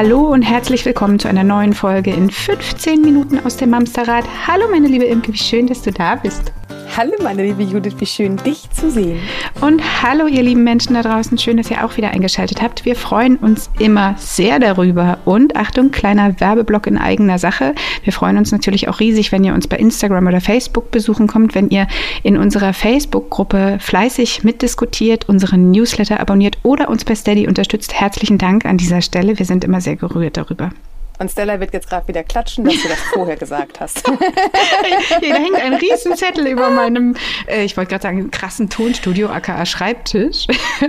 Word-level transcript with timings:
Hallo 0.00 0.28
und 0.28 0.42
herzlich 0.42 0.84
willkommen 0.84 1.18
zu 1.18 1.26
einer 1.26 1.42
neuen 1.42 1.72
Folge 1.72 2.12
in 2.12 2.30
15 2.30 3.00
Minuten 3.00 3.40
aus 3.40 3.56
dem 3.56 3.70
Mamsterrad. 3.70 4.24
Hallo 4.46 4.68
meine 4.70 4.86
liebe 4.86 5.06
Imke, 5.06 5.32
wie 5.32 5.38
schön, 5.38 5.66
dass 5.66 5.82
du 5.82 5.90
da 5.90 6.14
bist. 6.14 6.52
Hallo 6.98 7.12
meine 7.22 7.44
liebe 7.44 7.62
Judith, 7.62 7.94
wie 7.98 8.06
schön 8.06 8.38
dich 8.38 8.68
zu 8.72 8.90
sehen. 8.90 9.20
Und 9.60 10.02
hallo 10.02 10.26
ihr 10.26 10.42
lieben 10.42 10.64
Menschen 10.64 10.94
da 10.94 11.02
draußen, 11.02 11.38
schön, 11.38 11.56
dass 11.56 11.70
ihr 11.70 11.84
auch 11.84 11.96
wieder 11.96 12.10
eingeschaltet 12.10 12.60
habt. 12.60 12.84
Wir 12.84 12.96
freuen 12.96 13.36
uns 13.36 13.70
immer 13.78 14.16
sehr 14.18 14.58
darüber. 14.58 15.18
Und 15.24 15.54
Achtung, 15.54 15.92
kleiner 15.92 16.40
Werbeblock 16.40 16.88
in 16.88 16.98
eigener 16.98 17.38
Sache. 17.38 17.76
Wir 18.02 18.12
freuen 18.12 18.36
uns 18.36 18.50
natürlich 18.50 18.88
auch 18.88 18.98
riesig, 18.98 19.30
wenn 19.30 19.44
ihr 19.44 19.54
uns 19.54 19.68
bei 19.68 19.76
Instagram 19.76 20.26
oder 20.26 20.40
Facebook 20.40 20.90
besuchen 20.90 21.28
kommt, 21.28 21.54
wenn 21.54 21.70
ihr 21.70 21.86
in 22.24 22.36
unserer 22.36 22.72
Facebook-Gruppe 22.72 23.78
fleißig 23.78 24.42
mitdiskutiert, 24.42 25.28
unseren 25.28 25.70
Newsletter 25.70 26.18
abonniert 26.18 26.58
oder 26.64 26.88
uns 26.88 27.04
bei 27.04 27.14
Steady 27.14 27.46
unterstützt. 27.46 27.94
Herzlichen 27.94 28.38
Dank 28.38 28.66
an 28.66 28.76
dieser 28.76 29.02
Stelle. 29.02 29.38
Wir 29.38 29.46
sind 29.46 29.62
immer 29.62 29.80
sehr 29.80 29.94
gerührt 29.94 30.36
darüber. 30.36 30.70
Und 31.18 31.30
Stella 31.30 31.58
wird 31.58 31.72
jetzt 31.72 31.88
gerade 31.88 32.06
wieder 32.06 32.22
klatschen, 32.22 32.64
dass 32.64 32.80
du 32.80 32.88
das 32.88 32.98
vorher 33.12 33.36
gesagt 33.36 33.80
hast. 33.80 34.06
Hier, 34.06 35.34
da 35.34 35.40
hängt 35.40 35.56
ein 35.56 35.74
Riesenzettel 35.74 36.46
über 36.50 36.70
meinem, 36.70 37.16
äh, 37.46 37.64
ich 37.64 37.76
wollte 37.76 37.90
gerade 37.90 38.02
sagen, 38.02 38.30
krassen 38.30 38.70
Tonstudio, 38.70 39.28
aka 39.28 39.66
Schreibtisch, 39.66 40.46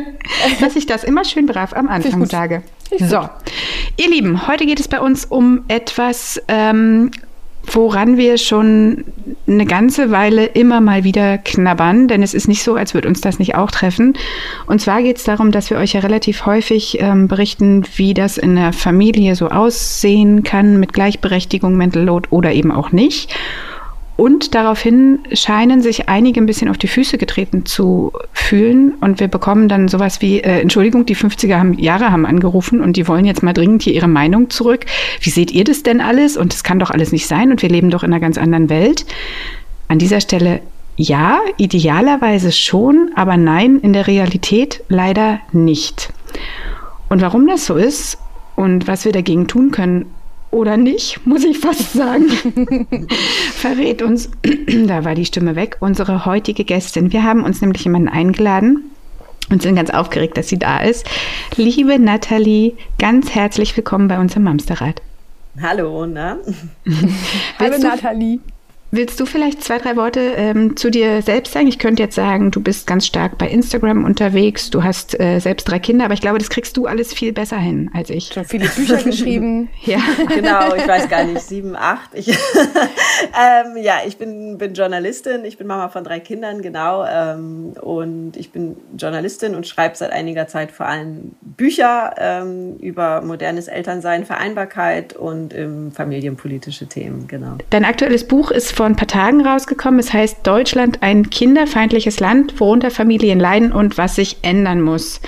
dass 0.62 0.76
ich 0.76 0.86
das 0.86 1.04
immer 1.04 1.26
schön 1.26 1.46
brav 1.46 1.74
am 1.74 1.88
Anfang 1.90 2.26
sage. 2.26 2.64
So, 2.98 3.30
ihr 3.98 4.10
Lieben, 4.10 4.48
heute 4.48 4.66
geht 4.66 4.80
es 4.80 4.88
bei 4.88 5.00
uns 5.00 5.26
um 5.26 5.66
etwas, 5.68 6.42
ähm, 6.48 7.12
woran 7.72 8.18
wir 8.18 8.38
schon 8.38 9.06
eine 9.48 9.66
ganze 9.66 10.12
Weile 10.12 10.46
immer 10.46 10.82
mal 10.82 11.04
wieder 11.04 11.38
knabbern, 11.38 12.08
denn 12.08 12.24
es 12.24 12.34
ist 12.34 12.48
nicht 12.48 12.64
so, 12.64 12.76
als 12.76 12.94
würde 12.94 13.08
uns 13.08 13.22
das 13.22 13.40
nicht 13.40 13.56
auch 13.56 13.72
treffen. 13.72 14.14
Und 14.66 14.82
zwar 14.82 15.02
geht 15.02 15.18
es 15.18 15.24
darum, 15.24 15.52
dass 15.52 15.70
wir 15.70 15.78
euch 15.78 15.94
ja 15.94 16.00
relativ 16.02 16.46
häufig 16.46 16.98
ähm, 17.00 17.28
berichten, 17.28 17.84
wie 17.96 18.14
das 18.14 18.38
in 18.38 18.56
der 18.56 18.74
Familie 18.74 19.36
so 19.36 19.50
aussehen 19.50 20.44
kann 20.44 20.80
mit 20.80 20.94
Gleichberechtigung, 20.94 21.76
Mental 21.76 22.04
Load 22.04 22.30
oder 22.32 22.54
eben 22.54 22.72
auch 22.72 22.92
nicht. 22.92 23.34
Und 24.20 24.54
daraufhin 24.54 25.20
scheinen 25.32 25.82
sich 25.82 26.10
einige 26.10 26.42
ein 26.42 26.46
bisschen 26.46 26.68
auf 26.68 26.78
die 26.78 26.90
Füße 26.90 27.18
getreten 27.18 27.66
zu 27.66 28.12
fühlen. 28.34 28.96
Und 29.00 29.22
wir 29.22 29.30
bekommen 29.30 29.70
dann 29.70 29.88
sowas 29.88 30.22
wie, 30.22 30.42
äh, 30.42 30.60
Entschuldigung, 30.60 31.06
die 31.06 31.16
50er 31.16 31.58
haben, 31.58 31.80
Jahre 31.80 32.12
haben 32.12 32.26
angerufen 32.26 32.82
und 32.82 32.98
die 32.98 33.08
wollen 33.08 33.24
jetzt 33.24 33.44
mal 33.44 33.54
dringend 33.54 33.84
hier 33.84 33.94
ihre 33.94 34.10
Meinung 34.10 34.50
zurück. 34.50 34.86
Wie 35.22 35.30
seht 35.30 35.52
ihr 35.52 35.64
das 35.64 35.84
denn 35.84 36.02
alles? 36.02 36.36
Und 36.36 36.52
das 36.52 36.66
kann 36.66 36.80
doch 36.80 36.92
alles 36.92 37.14
nicht 37.14 37.28
sein. 37.28 37.50
Und 37.50 37.62
wir 37.62 37.70
leben 37.70 37.92
doch 37.92 38.04
in 38.04 38.12
einer 38.12 38.20
ganz 38.20 38.38
anderen 38.38 38.70
Welt. 38.70 39.06
An 39.88 40.00
dieser 40.00 40.20
Stelle 40.20 40.60
ja, 40.98 41.40
idealerweise 41.56 42.52
schon, 42.52 43.12
aber 43.16 43.38
nein, 43.38 43.80
in 43.80 43.94
der 43.94 44.06
Realität 44.06 44.84
leider 44.90 45.40
nicht. 45.54 46.12
Und 47.08 47.22
warum 47.22 47.48
das 47.48 47.66
so 47.66 47.76
ist 47.76 48.18
und 48.58 48.86
was 48.86 49.06
wir 49.06 49.14
dagegen 49.14 49.48
tun 49.48 49.72
können, 49.72 50.08
oder 50.52 50.78
nicht, 50.78 51.26
muss 51.26 51.44
ich 51.44 51.60
fast 51.60 51.94
sagen, 51.94 52.88
verrät 53.54 54.02
uns, 54.02 54.30
da 54.88 55.06
war 55.06 55.16
die 55.16 55.26
Stimme 55.26 55.56
weg, 55.56 55.78
unsere 55.80 56.26
heutige 56.26 56.64
Gästin. 56.64 57.12
Wir 57.14 57.24
haben 57.24 57.44
uns 57.44 57.62
nämlich 57.62 57.84
jemanden 57.84 58.10
eingeladen 58.10 58.92
und 59.52 59.62
sind 59.62 59.76
ganz 59.76 59.90
aufgeregt, 59.90 60.38
dass 60.38 60.48
sie 60.48 60.60
da 60.60 60.80
ist. 60.80 61.06
Liebe 61.56 62.00
Nathalie, 62.00 62.76
ganz 62.98 63.34
herzlich 63.34 63.76
willkommen 63.76 64.08
bei 64.08 64.20
uns 64.20 64.36
im 64.36 64.44
Mamsterrad. 64.44 65.02
Hallo, 65.62 66.06
na? 66.06 66.38
Hallo 67.60 67.78
Nathalie. 67.80 68.40
Willst 68.92 69.20
du 69.20 69.28
vielleicht 69.28 69.64
zwei, 69.64 69.78
drei 69.78 69.96
Worte 69.96 70.20
ähm, 70.20 70.76
zu 70.76 70.90
dir 70.90 71.22
selbst 71.22 71.54
sagen? 71.54 71.68
Ich 71.68 71.78
könnte 71.78 72.02
jetzt 72.02 72.16
sagen, 72.16 72.50
du 72.50 72.60
bist 72.60 72.88
ganz 72.88 73.06
stark 73.06 73.38
bei 73.38 73.48
Instagram 73.48 74.04
unterwegs, 74.04 74.72
du 74.72 74.84
hast 74.84 75.20
äh, 75.20 75.38
selbst 75.40 75.66
drei 75.66 75.78
Kinder, 75.78 76.06
aber 76.06 76.16
ich 76.16 76.22
glaube, 76.22 76.40
das 76.40 76.50
kriegst 76.50 76.76
du 76.76 76.88
alles 76.88 77.14
viel 77.14 77.32
besser 77.32 77.58
hin 77.58 77.92
als 77.94 78.10
ich. 78.10 78.34
Schon 78.34 78.46
viele 78.46 78.68
Bücher 78.68 78.98
geschrieben. 78.98 79.70
ja. 79.84 80.00
Genau, 80.30 80.74
ich 80.76 80.88
weiß 80.88 81.10
gar 81.10 81.24
nicht, 81.24 81.42
sieben, 81.42 81.76
acht. 81.76 82.12
Ich, 82.14 82.30
ähm, 82.30 83.78
ja, 83.82 83.96
ich 84.06 84.18
bin, 84.18 84.58
bin 84.58 84.74
Journalistin, 84.74 85.44
ich 85.44 85.58
bin 85.58 85.68
Mama 85.68 85.90
von 85.90 86.04
drei 86.04 86.20
Kindern, 86.20 86.62
genau. 86.62 87.06
Ähm, 87.06 87.74
und 87.82 88.38
ich 88.38 88.52
bin 88.52 88.78
Journalistin 88.98 89.56
und 89.56 89.68
schreibe 89.68 89.96
seit 89.98 90.12
einiger 90.12 90.48
Zeit 90.48 90.72
vor 90.72 90.86
allem 90.86 91.34
Bücher 91.42 92.16
ähm, 92.18 92.78
über 92.78 93.22
modernes 93.22 93.68
Elternsein, 93.68 94.26
Vereinbarkeit 94.26 95.14
und 95.14 95.54
ähm, 95.54 95.92
familienpolitische 95.92 96.88
Themen, 96.88 97.28
genau. 97.28 97.58
Dein 97.70 97.86
aktuelles 97.86 98.26
Buch 98.26 98.52
ist 98.52 98.72
vor 98.80 98.86
ein 98.86 98.96
paar 98.96 99.10
Tagen 99.10 99.46
rausgekommen. 99.46 100.00
Es 100.00 100.14
heißt 100.14 100.48
Deutschland 100.48 101.00
ein 101.04 101.30
kinderfeindliches 101.30 102.22
Land, 102.22 102.62
worunter 102.62 102.92
Familien 102.92 103.38
leiden 103.38 103.74
und 103.74 103.98
was 103.98 104.16
sich 104.16 104.38
ändern 104.42 104.80
muss. 104.82 105.20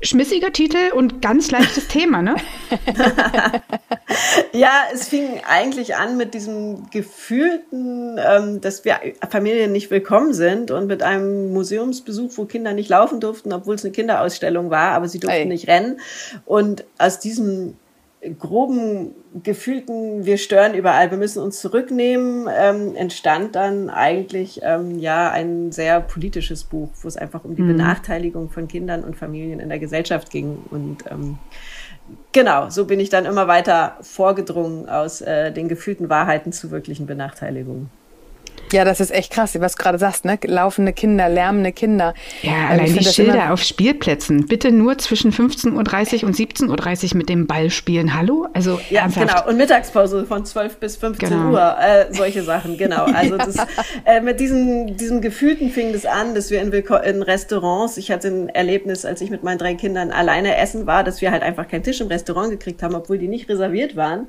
Schmissiger 0.00 0.50
Titel 0.50 0.90
und 0.94 1.20
ganz 1.20 1.50
leichtes 1.50 1.88
Thema, 1.88 2.22
ne? 2.22 2.36
ja, 4.52 4.70
es 4.94 5.08
fing 5.08 5.42
eigentlich 5.46 5.96
an 5.96 6.16
mit 6.16 6.32
diesem 6.32 6.88
gefühlten, 6.88 8.18
ähm, 8.18 8.62
dass 8.62 8.86
wir 8.86 8.98
Familien 9.28 9.70
nicht 9.72 9.90
willkommen 9.90 10.32
sind 10.32 10.70
und 10.70 10.86
mit 10.86 11.02
einem 11.02 11.52
Museumsbesuch, 11.52 12.32
wo 12.36 12.46
Kinder 12.46 12.72
nicht 12.72 12.88
laufen 12.88 13.20
durften, 13.20 13.52
obwohl 13.52 13.74
es 13.74 13.84
eine 13.84 13.92
Kinderausstellung 13.92 14.70
war, 14.70 14.92
aber 14.92 15.06
sie 15.06 15.20
durften 15.20 15.36
Ey. 15.36 15.44
nicht 15.46 15.68
rennen. 15.68 16.00
Und 16.46 16.86
aus 16.96 17.20
diesem 17.20 17.76
groben 18.38 19.10
gefühlten, 19.42 20.24
wir 20.24 20.38
stören 20.38 20.74
überall, 20.74 21.10
wir 21.10 21.18
müssen 21.18 21.42
uns 21.42 21.60
zurücknehmen, 21.60 22.48
ähm, 22.54 22.94
entstand 22.96 23.54
dann 23.54 23.90
eigentlich 23.90 24.60
ähm, 24.62 24.98
ja 24.98 25.30
ein 25.30 25.72
sehr 25.72 26.00
politisches 26.00 26.64
Buch, 26.64 26.90
wo 27.02 27.08
es 27.08 27.16
einfach 27.16 27.44
um 27.44 27.56
die 27.56 27.62
mhm. 27.62 27.76
Benachteiligung 27.76 28.50
von 28.50 28.68
Kindern 28.68 29.04
und 29.04 29.16
Familien 29.16 29.60
in 29.60 29.68
der 29.68 29.78
Gesellschaft 29.78 30.30
ging. 30.30 30.58
Und 30.70 31.04
ähm, 31.10 31.38
genau, 32.32 32.70
so 32.70 32.86
bin 32.86 33.00
ich 33.00 33.10
dann 33.10 33.26
immer 33.26 33.48
weiter 33.48 33.98
vorgedrungen 34.00 34.88
aus 34.88 35.20
äh, 35.20 35.52
den 35.52 35.68
gefühlten 35.68 36.08
Wahrheiten 36.08 36.52
zu 36.52 36.70
wirklichen 36.70 37.06
Benachteiligungen. 37.06 37.90
Ja, 38.74 38.84
das 38.84 38.98
ist 38.98 39.12
echt 39.12 39.32
krass, 39.32 39.56
was 39.60 39.76
du 39.76 39.82
gerade 39.84 39.98
sagst, 39.98 40.24
ne? 40.24 40.36
Laufende 40.44 40.92
Kinder, 40.92 41.28
lärmende 41.28 41.70
Kinder. 41.70 42.12
Ja, 42.42 42.50
ähm, 42.50 42.70
allein 42.70 42.92
die 42.92 43.04
Schilder 43.04 43.52
auf 43.52 43.62
Spielplätzen. 43.62 44.48
Bitte 44.48 44.72
nur 44.72 44.98
zwischen 44.98 45.32
15.30 45.32 46.22
Uhr 46.22 46.24
und 46.26 46.36
17.30 46.36 47.12
Uhr 47.12 47.18
mit 47.18 47.28
dem 47.28 47.46
Ball 47.46 47.70
spielen. 47.70 48.18
Hallo? 48.18 48.48
Also 48.52 48.80
ja, 48.90 49.02
ernsthaft. 49.02 49.28
genau. 49.28 49.48
Und 49.48 49.58
Mittagspause 49.58 50.26
von 50.26 50.44
12 50.44 50.78
bis 50.78 50.96
15 50.96 51.28
genau. 51.28 51.50
Uhr. 51.52 51.76
Äh, 51.80 52.12
solche 52.12 52.42
Sachen, 52.42 52.76
genau. 52.76 53.04
Also 53.04 53.36
das, 53.36 53.54
äh, 54.06 54.20
mit 54.20 54.40
diesem, 54.40 54.96
diesem 54.96 55.20
Gefühlten 55.20 55.70
fing 55.70 55.92
das 55.92 56.04
an, 56.04 56.34
dass 56.34 56.50
wir 56.50 56.60
in, 56.60 56.72
in 56.72 57.22
Restaurants, 57.22 57.96
ich 57.96 58.10
hatte 58.10 58.26
ein 58.26 58.48
Erlebnis, 58.48 59.04
als 59.04 59.20
ich 59.20 59.30
mit 59.30 59.44
meinen 59.44 59.58
drei 59.58 59.74
Kindern 59.74 60.10
alleine 60.10 60.56
essen 60.56 60.84
war, 60.88 61.04
dass 61.04 61.20
wir 61.20 61.30
halt 61.30 61.44
einfach 61.44 61.68
keinen 61.68 61.84
Tisch 61.84 62.00
im 62.00 62.08
Restaurant 62.08 62.50
gekriegt 62.50 62.82
haben, 62.82 62.96
obwohl 62.96 63.18
die 63.18 63.28
nicht 63.28 63.48
reserviert 63.48 63.94
waren. 63.94 64.26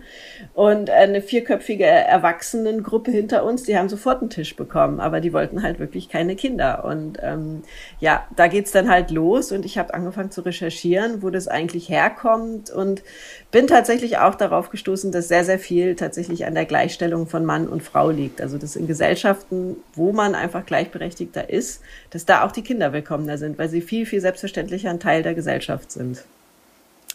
Und 0.54 0.92
eine 0.92 1.24
vierköpfige 1.24 1.86
Erwachsenengruppe 1.86 3.10
hinter 3.10 3.44
uns, 3.44 3.64
die 3.64 3.76
haben 3.76 3.90
sofort 3.90 4.22
einen 4.22 4.30
Tisch 4.30 4.35
bekommen, 4.56 5.00
aber 5.00 5.22
die 5.22 5.34
wollten 5.34 5.64
halt 5.64 5.80
wirklich 5.80 6.10
keine 6.10 6.36
Kinder. 6.36 6.86
Und 6.86 7.20
ähm, 7.22 7.64
ja, 8.00 8.28
da 8.36 8.48
geht's 8.48 8.72
dann 8.72 8.90
halt 8.90 9.12
los 9.12 9.52
und 9.52 9.66
ich 9.66 9.78
habe 9.78 9.94
angefangen 9.94 10.32
zu 10.32 10.42
recherchieren, 10.42 11.22
wo 11.22 11.30
das 11.30 11.48
eigentlich 11.48 11.90
herkommt 11.90 12.70
und 12.70 13.04
bin 13.52 13.68
tatsächlich 13.68 14.18
auch 14.18 14.36
darauf 14.36 14.70
gestoßen, 14.70 15.12
dass 15.12 15.28
sehr, 15.28 15.46
sehr 15.46 15.60
viel 15.60 15.96
tatsächlich 15.96 16.46
an 16.46 16.56
der 16.56 16.66
Gleichstellung 16.66 17.28
von 17.28 17.46
Mann 17.46 17.68
und 17.68 17.84
Frau 17.84 18.10
liegt. 18.10 18.42
Also 18.42 18.58
dass 18.58 18.76
in 18.76 18.88
Gesellschaften, 18.88 19.78
wo 19.94 20.12
man 20.12 20.36
einfach 20.36 20.66
gleichberechtigter 20.66 21.50
ist, 21.50 21.82
dass 22.10 22.26
da 22.26 22.44
auch 22.44 22.52
die 22.52 22.64
Kinder 22.64 22.94
willkommener 22.94 23.38
sind, 23.38 23.58
weil 23.58 23.70
sie 23.70 23.82
viel, 23.82 24.06
viel 24.06 24.22
selbstverständlicher 24.22 24.90
ein 24.90 25.00
Teil 25.00 25.24
der 25.24 25.36
Gesellschaft 25.36 25.92
sind. 25.92 26.26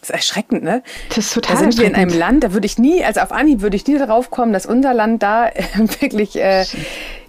Das 0.01 0.09
ist 0.09 0.15
erschreckend, 0.15 0.63
ne? 0.63 0.81
Das 1.09 1.19
ist 1.19 1.33
total 1.33 1.55
Da 1.55 1.61
sind 1.61 1.77
wir 1.77 1.85
in 1.85 1.95
einem 1.95 2.17
Land, 2.17 2.43
da 2.43 2.53
würde 2.53 2.65
ich 2.65 2.79
nie, 2.79 3.03
also 3.03 3.21
auf 3.21 3.31
Anhieb 3.31 3.61
würde 3.61 3.77
ich 3.77 3.85
nie 3.85 3.99
darauf 3.99 4.31
kommen, 4.31 4.51
dass 4.51 4.65
unser 4.65 4.93
Land 4.95 5.21
da 5.21 5.47
äh, 5.47 5.63
wirklich 6.01 6.35
äh, 6.37 6.65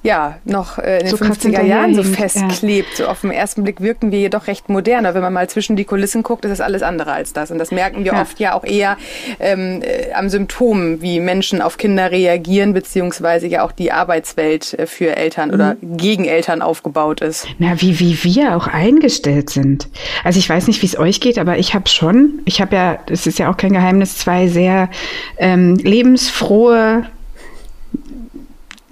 ja, 0.02 0.38
noch 0.44 0.78
äh, 0.78 0.98
in 0.98 1.06
den 1.06 1.16
so 1.16 1.24
50er 1.24 1.62
Jahren 1.62 1.94
so 1.94 2.02
festklebt. 2.02 2.98
Ja. 2.98 3.04
So 3.04 3.06
auf 3.06 3.20
den 3.20 3.30
ersten 3.30 3.62
Blick 3.62 3.80
wirken 3.80 4.10
wir 4.10 4.18
jedoch 4.18 4.48
recht 4.48 4.68
modern. 4.68 5.06
Aber 5.06 5.14
wenn 5.14 5.22
man 5.22 5.32
mal 5.32 5.48
zwischen 5.48 5.76
die 5.76 5.84
Kulissen 5.84 6.24
guckt, 6.24 6.44
ist 6.44 6.50
das 6.50 6.60
alles 6.60 6.82
andere 6.82 7.12
als 7.12 7.32
das. 7.32 7.52
Und 7.52 7.58
das 7.58 7.70
merken 7.70 8.04
wir 8.04 8.14
ja. 8.14 8.20
oft 8.20 8.40
ja 8.40 8.54
auch 8.54 8.64
eher 8.64 8.96
ähm, 9.38 9.80
äh, 9.82 10.12
am 10.12 10.28
Symptom, 10.28 11.00
wie 11.02 11.20
Menschen 11.20 11.62
auf 11.62 11.78
Kinder 11.78 12.10
reagieren, 12.10 12.72
beziehungsweise 12.72 13.46
ja 13.46 13.62
auch 13.64 13.70
die 13.70 13.92
Arbeitswelt 13.92 14.74
äh, 14.74 14.86
für 14.86 15.16
Eltern 15.16 15.48
mhm. 15.48 15.54
oder 15.54 15.76
gegen 15.80 16.24
Eltern 16.24 16.62
aufgebaut 16.62 17.20
ist. 17.20 17.46
Na, 17.58 17.80
wie, 17.80 18.00
wie 18.00 18.24
wir 18.24 18.56
auch 18.56 18.66
eingestellt 18.66 19.50
sind. 19.50 19.88
Also 20.24 20.40
ich 20.40 20.48
weiß 20.48 20.66
nicht, 20.66 20.82
wie 20.82 20.86
es 20.86 20.98
euch 20.98 21.20
geht, 21.20 21.38
aber 21.38 21.58
ich 21.58 21.74
habe 21.74 21.88
schon, 21.88 22.40
ich 22.44 22.60
habe 22.60 22.74
ja, 22.74 22.98
das 23.06 23.28
ist 23.28 23.38
ja 23.38 23.50
auch 23.50 23.56
kein 23.56 23.72
Geheimnis, 23.72 24.18
zwei 24.18 24.48
sehr 24.48 24.90
ähm, 25.38 25.76
lebensfrohe 25.76 27.06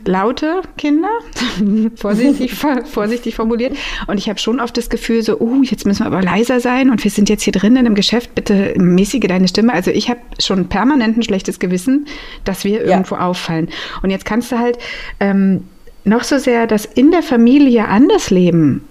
laute 0.05 0.62
Kinder, 0.76 1.08
vorsichtig, 1.97 2.55
vorsichtig 2.85 3.35
formuliert. 3.35 3.76
Und 4.06 4.19
ich 4.19 4.29
habe 4.29 4.38
schon 4.38 4.61
oft 4.61 4.76
das 4.76 4.91
Gefühl, 4.91 5.23
so, 5.23 5.38
oh, 5.41 5.62
jetzt 5.62 5.87
müssen 5.87 6.00
wir 6.00 6.06
aber 6.06 6.23
leiser 6.23 6.61
sein 6.61 6.91
und 6.91 7.02
wir 7.02 7.11
sind 7.11 7.29
jetzt 7.29 7.43
hier 7.43 7.52
drin 7.52 7.76
in 7.76 7.87
einem 7.87 7.94
Geschäft, 7.94 8.35
bitte 8.35 8.75
mäßige 8.76 9.26
deine 9.29 9.49
Stimme. 9.49 9.73
Also 9.73 9.91
ich 9.91 10.08
habe 10.08 10.20
schon 10.41 10.69
permanent 10.69 11.17
ein 11.17 11.23
schlechtes 11.23 11.58
Gewissen, 11.58 12.06
dass 12.44 12.64
wir 12.64 12.85
irgendwo 12.85 13.17
ja. 13.17 13.23
auffallen. 13.23 13.69
Und 14.02 14.11
jetzt 14.11 14.25
kannst 14.25 14.52
du 14.52 14.58
halt 14.58 14.79
ähm, 15.20 15.64
noch 16.05 16.25
so 16.25 16.38
sehr 16.38 16.67
das 16.67 16.85
in 16.85 17.11
der 17.11 17.23
Familie 17.23 17.88
anders 17.88 18.31
leben 18.31 18.82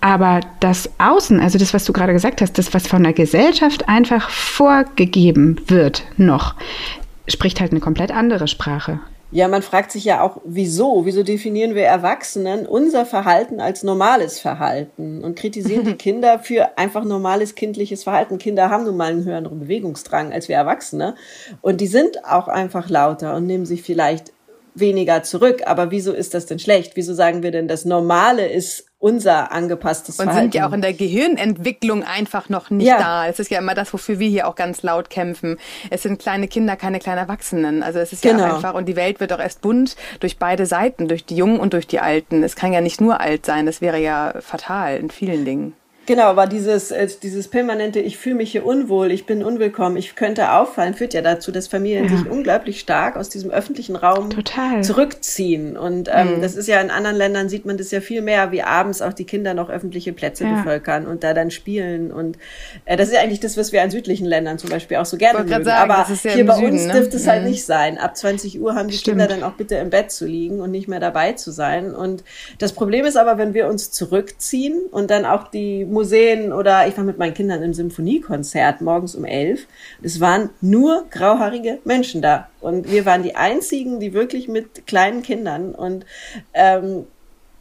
aber 0.00 0.40
das 0.60 0.90
Außen, 0.98 1.40
also 1.40 1.58
das, 1.58 1.74
was 1.74 1.84
du 1.84 1.92
gerade 1.92 2.12
gesagt 2.12 2.40
hast, 2.40 2.58
das, 2.58 2.72
was 2.72 2.86
von 2.86 3.02
der 3.02 3.12
Gesellschaft 3.12 3.88
einfach 3.88 4.30
vorgegeben 4.30 5.60
wird, 5.66 6.04
noch, 6.16 6.54
spricht 7.26 7.60
halt 7.60 7.72
eine 7.72 7.80
komplett 7.80 8.12
andere 8.12 8.48
Sprache. 8.48 9.00
Ja, 9.30 9.46
man 9.46 9.60
fragt 9.60 9.92
sich 9.92 10.04
ja 10.04 10.22
auch, 10.22 10.40
wieso? 10.44 11.04
Wieso 11.04 11.22
definieren 11.22 11.74
wir 11.74 11.84
Erwachsenen 11.84 12.66
unser 12.66 13.04
Verhalten 13.04 13.60
als 13.60 13.82
normales 13.82 14.40
Verhalten 14.40 15.22
und 15.22 15.36
kritisieren 15.36 15.84
die 15.84 15.94
Kinder 15.98 16.38
für 16.38 16.78
einfach 16.78 17.04
normales 17.04 17.54
kindliches 17.54 18.04
Verhalten? 18.04 18.38
Kinder 18.38 18.70
haben 18.70 18.84
nun 18.84 18.96
mal 18.96 19.12
einen 19.12 19.26
höheren 19.26 19.60
Bewegungsdrang 19.60 20.32
als 20.32 20.48
wir 20.48 20.56
Erwachsene 20.56 21.14
und 21.60 21.82
die 21.82 21.86
sind 21.86 22.24
auch 22.24 22.48
einfach 22.48 22.88
lauter 22.88 23.36
und 23.36 23.46
nehmen 23.46 23.66
sich 23.66 23.82
vielleicht 23.82 24.32
weniger 24.74 25.22
zurück. 25.22 25.62
Aber 25.66 25.90
wieso 25.90 26.12
ist 26.12 26.32
das 26.32 26.46
denn 26.46 26.58
schlecht? 26.58 26.92
Wieso 26.94 27.12
sagen 27.12 27.42
wir 27.42 27.50
denn, 27.50 27.68
das 27.68 27.84
Normale 27.84 28.48
ist 28.48 28.87
unser 28.98 29.52
angepasstes 29.52 30.16
Verhalten? 30.16 30.36
Und 30.36 30.42
sind 30.42 30.54
ja 30.54 30.68
auch 30.68 30.72
in 30.72 30.82
der 30.82 30.92
Gehirnentwicklung 30.92 32.02
einfach 32.02 32.48
noch 32.48 32.70
nicht 32.70 32.86
ja. 32.86 32.98
da. 32.98 33.26
Es 33.26 33.38
ist 33.38 33.50
ja 33.50 33.58
immer 33.58 33.74
das, 33.74 33.92
wofür 33.92 34.18
wir 34.18 34.28
hier 34.28 34.48
auch 34.48 34.54
ganz 34.54 34.82
laut 34.82 35.10
kämpfen. 35.10 35.58
Es 35.90 36.02
sind 36.02 36.18
kleine 36.18 36.48
Kinder, 36.48 36.76
keine 36.76 36.98
kleinen 36.98 37.18
Erwachsenen. 37.18 37.82
Also 37.82 37.98
es 38.00 38.12
ist 38.12 38.22
genau. 38.22 38.40
ja 38.40 38.54
einfach, 38.54 38.74
und 38.74 38.86
die 38.86 38.96
Welt 38.96 39.20
wird 39.20 39.32
auch 39.32 39.38
erst 39.38 39.60
bunt 39.60 39.96
durch 40.20 40.38
beide 40.38 40.66
Seiten, 40.66 41.08
durch 41.08 41.24
die 41.24 41.36
Jungen 41.36 41.60
und 41.60 41.72
durch 41.72 41.86
die 41.86 42.00
Alten. 42.00 42.42
Es 42.42 42.56
kann 42.56 42.72
ja 42.72 42.80
nicht 42.80 43.00
nur 43.00 43.20
alt 43.20 43.46
sein, 43.46 43.66
das 43.66 43.80
wäre 43.80 43.98
ja 43.98 44.34
fatal 44.40 44.96
in 44.96 45.10
vielen 45.10 45.44
Dingen. 45.44 45.74
Genau, 46.08 46.22
aber 46.22 46.46
dieses, 46.46 46.90
äh, 46.90 47.06
dieses 47.22 47.48
permanente, 47.48 48.00
ich 48.00 48.16
fühle 48.16 48.36
mich 48.36 48.52
hier 48.52 48.64
unwohl, 48.64 49.12
ich 49.12 49.26
bin 49.26 49.44
unwillkommen, 49.44 49.98
ich 49.98 50.16
könnte 50.16 50.52
auffallen, 50.52 50.94
führt 50.94 51.12
ja 51.12 51.20
dazu, 51.20 51.52
dass 51.52 51.68
Familien 51.68 52.04
ja. 52.04 52.16
sich 52.16 52.30
unglaublich 52.30 52.80
stark 52.80 53.18
aus 53.18 53.28
diesem 53.28 53.50
öffentlichen 53.50 53.94
Raum 53.94 54.30
Total. 54.30 54.82
zurückziehen. 54.82 55.76
Und 55.76 56.08
ähm, 56.10 56.36
mhm. 56.36 56.40
das 56.40 56.56
ist 56.56 56.66
ja 56.66 56.80
in 56.80 56.90
anderen 56.90 57.14
Ländern 57.14 57.50
sieht 57.50 57.66
man 57.66 57.76
das 57.76 57.90
ja 57.90 58.00
viel 58.00 58.22
mehr, 58.22 58.52
wie 58.52 58.62
abends 58.62 59.02
auch 59.02 59.12
die 59.12 59.26
Kinder 59.26 59.52
noch 59.52 59.68
öffentliche 59.68 60.14
Plätze 60.14 60.44
ja. 60.44 60.54
bevölkern 60.54 61.06
und 61.06 61.24
da 61.24 61.34
dann 61.34 61.50
spielen. 61.50 62.10
Und 62.10 62.38
äh, 62.86 62.96
das 62.96 63.08
ist 63.08 63.14
ja 63.14 63.20
eigentlich 63.20 63.40
das, 63.40 63.58
was 63.58 63.72
wir 63.72 63.82
an 63.82 63.90
südlichen 63.90 64.24
Ländern 64.24 64.56
zum 64.56 64.70
Beispiel 64.70 64.96
auch 64.96 65.04
so 65.04 65.18
gerne 65.18 65.40
mögen. 65.40 65.62
Sagen, 65.62 65.90
aber 65.90 66.06
ja 66.10 66.30
hier 66.30 66.46
bei 66.46 66.54
Süden, 66.54 66.72
uns 66.72 66.86
ne? 66.86 66.92
dürfte 66.94 67.18
es 67.18 67.26
halt 67.26 67.42
mhm. 67.42 67.50
nicht 67.50 67.66
sein. 67.66 67.98
Ab 67.98 68.16
20 68.16 68.58
Uhr 68.62 68.74
haben 68.74 68.88
die 68.88 68.96
Stimmt. 68.96 69.18
Kinder 69.18 69.26
dann 69.26 69.42
auch 69.42 69.56
bitte 69.58 69.74
im 69.74 69.90
Bett 69.90 70.10
zu 70.10 70.24
liegen 70.24 70.60
und 70.60 70.70
nicht 70.70 70.88
mehr 70.88 71.00
dabei 71.00 71.34
zu 71.34 71.50
sein. 71.50 71.94
Und 71.94 72.24
das 72.56 72.72
Problem 72.72 73.04
ist 73.04 73.18
aber, 73.18 73.36
wenn 73.36 73.52
wir 73.52 73.68
uns 73.68 73.90
zurückziehen 73.90 74.80
und 74.90 75.10
dann 75.10 75.26
auch 75.26 75.48
die 75.48 75.84
Museen 75.98 76.52
oder 76.52 76.86
ich 76.86 76.96
war 76.96 77.02
mit 77.02 77.18
meinen 77.18 77.34
Kindern 77.34 77.60
im 77.62 77.74
Symphoniekonzert 77.74 78.80
morgens 78.80 79.16
um 79.16 79.24
elf. 79.24 79.66
Es 80.00 80.20
waren 80.20 80.50
nur 80.60 81.06
grauhaarige 81.10 81.80
Menschen 81.84 82.22
da. 82.22 82.48
Und 82.60 82.90
wir 82.90 83.04
waren 83.04 83.24
die 83.24 83.34
einzigen, 83.34 83.98
die 83.98 84.12
wirklich 84.12 84.46
mit 84.46 84.86
kleinen 84.86 85.22
Kindern 85.22 85.74
und 85.74 86.06
ähm, 86.54 87.06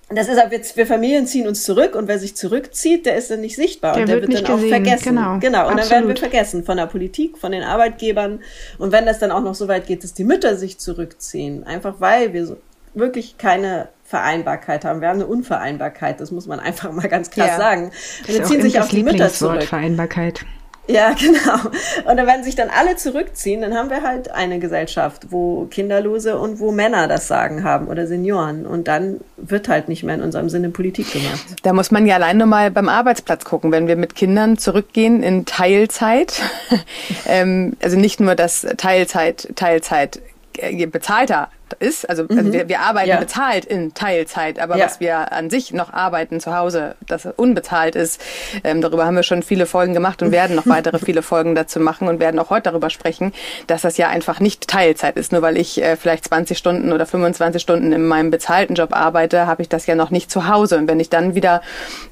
das 0.10 0.30
ist, 0.30 0.38
wir, 0.38 0.62
wir 0.75 0.88
Familien 0.88 1.28
ziehen 1.28 1.50
uns 1.50 1.63
zurück 1.63 1.94
und 1.94 2.07
wer 2.07 2.18
sich 2.18 2.34
zurückzieht, 2.38 3.06
der 3.06 3.18
ist 3.18 3.30
dann 3.30 3.42
nicht 3.42 3.57
sichtbar 3.57 3.92
der 3.94 4.04
und 4.04 4.07
der 4.07 4.22
wird, 4.22 4.31
wird 4.31 4.48
dann 4.48 4.56
gesehen. 4.56 4.66
auch 4.66 4.75
vergessen. 4.78 5.16
Genau, 5.16 5.40
genau. 5.40 5.68
und 5.68 5.74
Absolut. 5.74 5.80
dann 5.80 5.90
werden 5.90 6.07
wir 6.07 6.16
vergessen 6.16 6.63
von 6.63 6.78
der 6.78 6.86
Politik, 6.86 7.38
von 7.38 7.51
den 7.51 7.63
Arbeitgebern 7.63 8.40
und 8.78 8.92
wenn 8.94 9.06
das 9.06 9.19
dann 9.19 9.31
auch 9.31 9.42
noch 9.42 9.56
so 9.56 9.68
weit 9.68 9.86
geht, 9.86 10.04
dass 10.04 10.13
die 10.13 10.24
Mütter 10.24 10.56
sich 10.56 10.78
zurückziehen, 10.78 11.66
einfach 11.66 11.95
weil 12.00 12.31
wir 12.31 12.45
so 12.45 12.57
wirklich 12.94 13.38
keine 13.38 13.90
Vereinbarkeit 14.07 14.86
haben. 14.86 15.01
Wir 15.01 15.09
haben 15.09 15.18
eine 15.18 15.27
Unvereinbarkeit, 15.27 16.21
das 16.21 16.31
muss 16.31 16.48
man 16.48 16.62
einfach 16.62 16.92
mal 16.94 17.09
ganz 17.09 17.30
krass 17.30 17.48
ja. 17.48 17.57
sagen. 17.57 17.92
Und 18.27 18.38
dann 18.38 18.45
ziehen 18.45 18.62
sich 18.62 18.80
auch 18.80 18.88
die 18.88 19.04
Mütter 19.04 19.30
zurück. 19.30 19.63
Vereinbarkeit. 19.63 20.45
Ja, 20.88 21.12
genau. 21.19 21.69
Und 22.09 22.15
dann 22.15 22.25
werden 22.25 22.45
sich 22.45 22.56
dann 22.56 22.69
alle 22.69 22.95
zurückziehen, 22.95 23.59
dann 23.59 23.74
haben 23.74 23.89
wir 23.89 24.04
halt 24.04 24.31
eine 24.31 24.59
Gesellschaft, 24.59 25.27
wo 25.31 25.65
Kinderlose 25.65 26.38
und 26.38 26.62
wo 26.62 26.71
Männer 26.71 27.09
das 27.09 27.27
Sagen 27.27 27.65
haben 27.65 27.88
oder 27.88 28.07
Senioren. 28.07 28.65
Und 28.65 28.88
dann 28.88 29.19
wird 29.36 29.68
halt 29.68 29.89
nicht 29.89 30.04
mehr 30.04 30.15
in 30.15 30.21
unserem 30.21 30.48
Sinne 30.48 30.69
Politik 30.69 31.12
gemacht. 31.12 31.45
Da 31.63 31.74
muss 31.74 31.92
man 31.92 32.06
ja 32.06 32.15
allein 32.15 32.38
nur 32.38 32.48
mal 32.48 32.71
beim 32.71 32.88
Arbeitsplatz 32.88 33.44
gucken, 33.44 33.74
wenn 33.74 33.88
wir 33.88 33.98
mit 33.98 34.15
Kindern 34.15 34.57
zurückgehen 34.57 35.21
in 35.21 35.44
Teilzeit. 35.44 36.42
ähm, 37.25 37.75
also 37.81 37.98
nicht 37.98 38.21
nur 38.21 38.36
das 38.36 38.65
Teilzeit, 38.77 39.50
Teilzeit 39.56 40.21
äh, 40.57 40.86
bezahlter 40.86 41.50
ist. 41.74 42.10
Also, 42.10 42.18
also 42.24 42.34
mhm. 42.34 42.40
also 42.40 42.54
wir, 42.54 42.69
wir, 42.69 42.80
arbeiten 42.81 43.10
ja. 43.10 43.18
bezahlt 43.18 43.66
in 43.66 43.94
Teilzeit, 43.94 44.60
aber 44.60 44.78
ja. 44.78 44.86
was 44.86 45.00
wir 45.00 45.31
an 45.31 45.50
sich 45.50 45.74
noch 45.74 45.94
arbeiten 45.94 46.40
zu 46.40 46.56
Hause, 46.56 46.96
das 47.06 47.28
unbezahlt 47.36 47.96
ist, 47.96 48.22
ähm, 48.64 48.81
darüber 48.81 49.06
haben 49.06 49.16
wir 49.16 49.24
schon 49.24 49.44
viele 49.44 49.66
Folgen 49.66 49.94
gemacht 49.94 50.22
und 50.22 50.31
werden 50.31 50.56
noch 50.56 50.66
weitere 50.68 51.00
viele 51.00 51.22
Folgen 51.22 51.56
dazu 51.56 51.80
machen 51.80 52.08
und 52.08 52.19
werden 52.19 52.40
auch 52.40 52.50
heute 52.50 52.64
darüber 52.64 52.90
sprechen, 52.90 53.34
dass 53.68 53.81
das 53.81 53.98
ja 53.98 54.10
einfach 54.10 54.40
nicht 54.40 54.68
Teilzeit 54.68 55.18
ist. 55.18 55.31
Nur 55.31 55.42
weil 55.42 55.58
ich 55.58 55.81
äh, 55.81 55.96
vielleicht 55.96 56.25
20 56.25 56.58
Stunden 56.58 56.92
oder 56.92 57.06
25 57.06 57.62
Stunden 57.62 57.92
in 57.92 58.08
meinem 58.08 58.31
bezahlten 58.31 58.75
Job 58.75 58.94
arbeite, 58.94 59.48
habe 59.48 59.62
ich 59.62 59.69
das 59.69 59.86
ja 59.86 59.96
noch 59.96 60.10
nicht 60.10 60.31
zu 60.31 60.48
Hause. 60.48 60.78
Und 60.78 60.88
wenn 60.88 61.00
ich 61.00 61.10
dann 61.10 61.36
wieder 61.36 61.62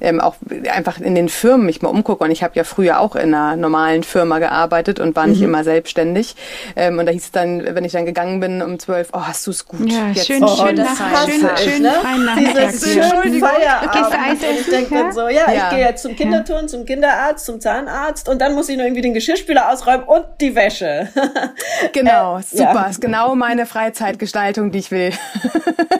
ähm, 0.00 0.20
auch 0.20 0.36
einfach 0.72 1.00
in 1.00 1.14
den 1.14 1.28
Firmen 1.28 1.66
mich 1.66 1.82
mal 1.82 1.88
umgucke, 1.88 2.24
und 2.24 2.30
ich 2.30 2.42
habe 2.42 2.54
ja 2.54 2.64
früher 2.64 3.00
auch 3.00 3.16
in 3.16 3.34
einer 3.34 3.56
normalen 3.56 4.02
Firma 4.02 4.38
gearbeitet 4.38 5.00
und 5.00 5.16
war 5.16 5.26
nicht 5.26 5.38
mhm. 5.38 5.46
immer 5.46 5.64
selbstständig. 5.64 6.36
Ähm, 6.76 6.98
und 6.98 7.06
da 7.06 7.12
hieß 7.12 7.24
es 7.24 7.32
dann, 7.32 7.64
wenn 7.74 7.84
ich 7.84 7.92
dann 7.92 8.06
gegangen 8.06 8.40
bin 8.40 8.62
um 8.62 8.78
12, 8.78 9.10
oh, 9.12 9.22
hast 9.22 9.45
du 9.46 9.50
es 9.50 9.66
gut. 9.66 9.90
Ja, 9.90 10.08
jetzt. 10.08 10.26
schön, 10.26 10.42
oh, 10.42 10.48
schön, 10.48 10.74
nach, 10.76 10.96
schön, 11.26 11.42
halt, 11.42 11.58
schön 11.58 11.82
ne? 11.82 11.92
freien 12.02 12.24
Nachmittag. 12.24 12.74
Schön 12.74 13.40
Feierabend. 13.40 13.92
Gehst 13.92 14.42
du 14.42 14.60
ich 14.60 14.66
denke 14.70 14.94
dann 14.94 15.12
so, 15.12 15.28
ja, 15.28 15.50
ja, 15.50 15.52
ich 15.52 15.76
gehe 15.76 15.84
jetzt 15.84 16.02
zum 16.02 16.16
Kinderturn, 16.16 16.68
zum 16.68 16.84
Kinderarzt, 16.84 17.44
zum 17.46 17.60
Zahnarzt 17.60 18.28
und 18.28 18.40
dann 18.40 18.54
muss 18.54 18.68
ich 18.68 18.76
noch 18.76 18.84
irgendwie 18.84 19.02
den 19.02 19.14
Geschirrspüler 19.14 19.70
ausräumen 19.72 20.04
und 20.06 20.24
die 20.40 20.54
Wäsche. 20.54 21.08
genau, 21.92 22.38
äh, 22.38 22.42
super. 22.42 22.74
Ja. 22.74 22.86
Ist 22.86 23.00
genau 23.00 23.34
meine 23.34 23.66
Freizeitgestaltung, 23.66 24.70
die 24.70 24.78
ich 24.78 24.90
will. 24.90 25.12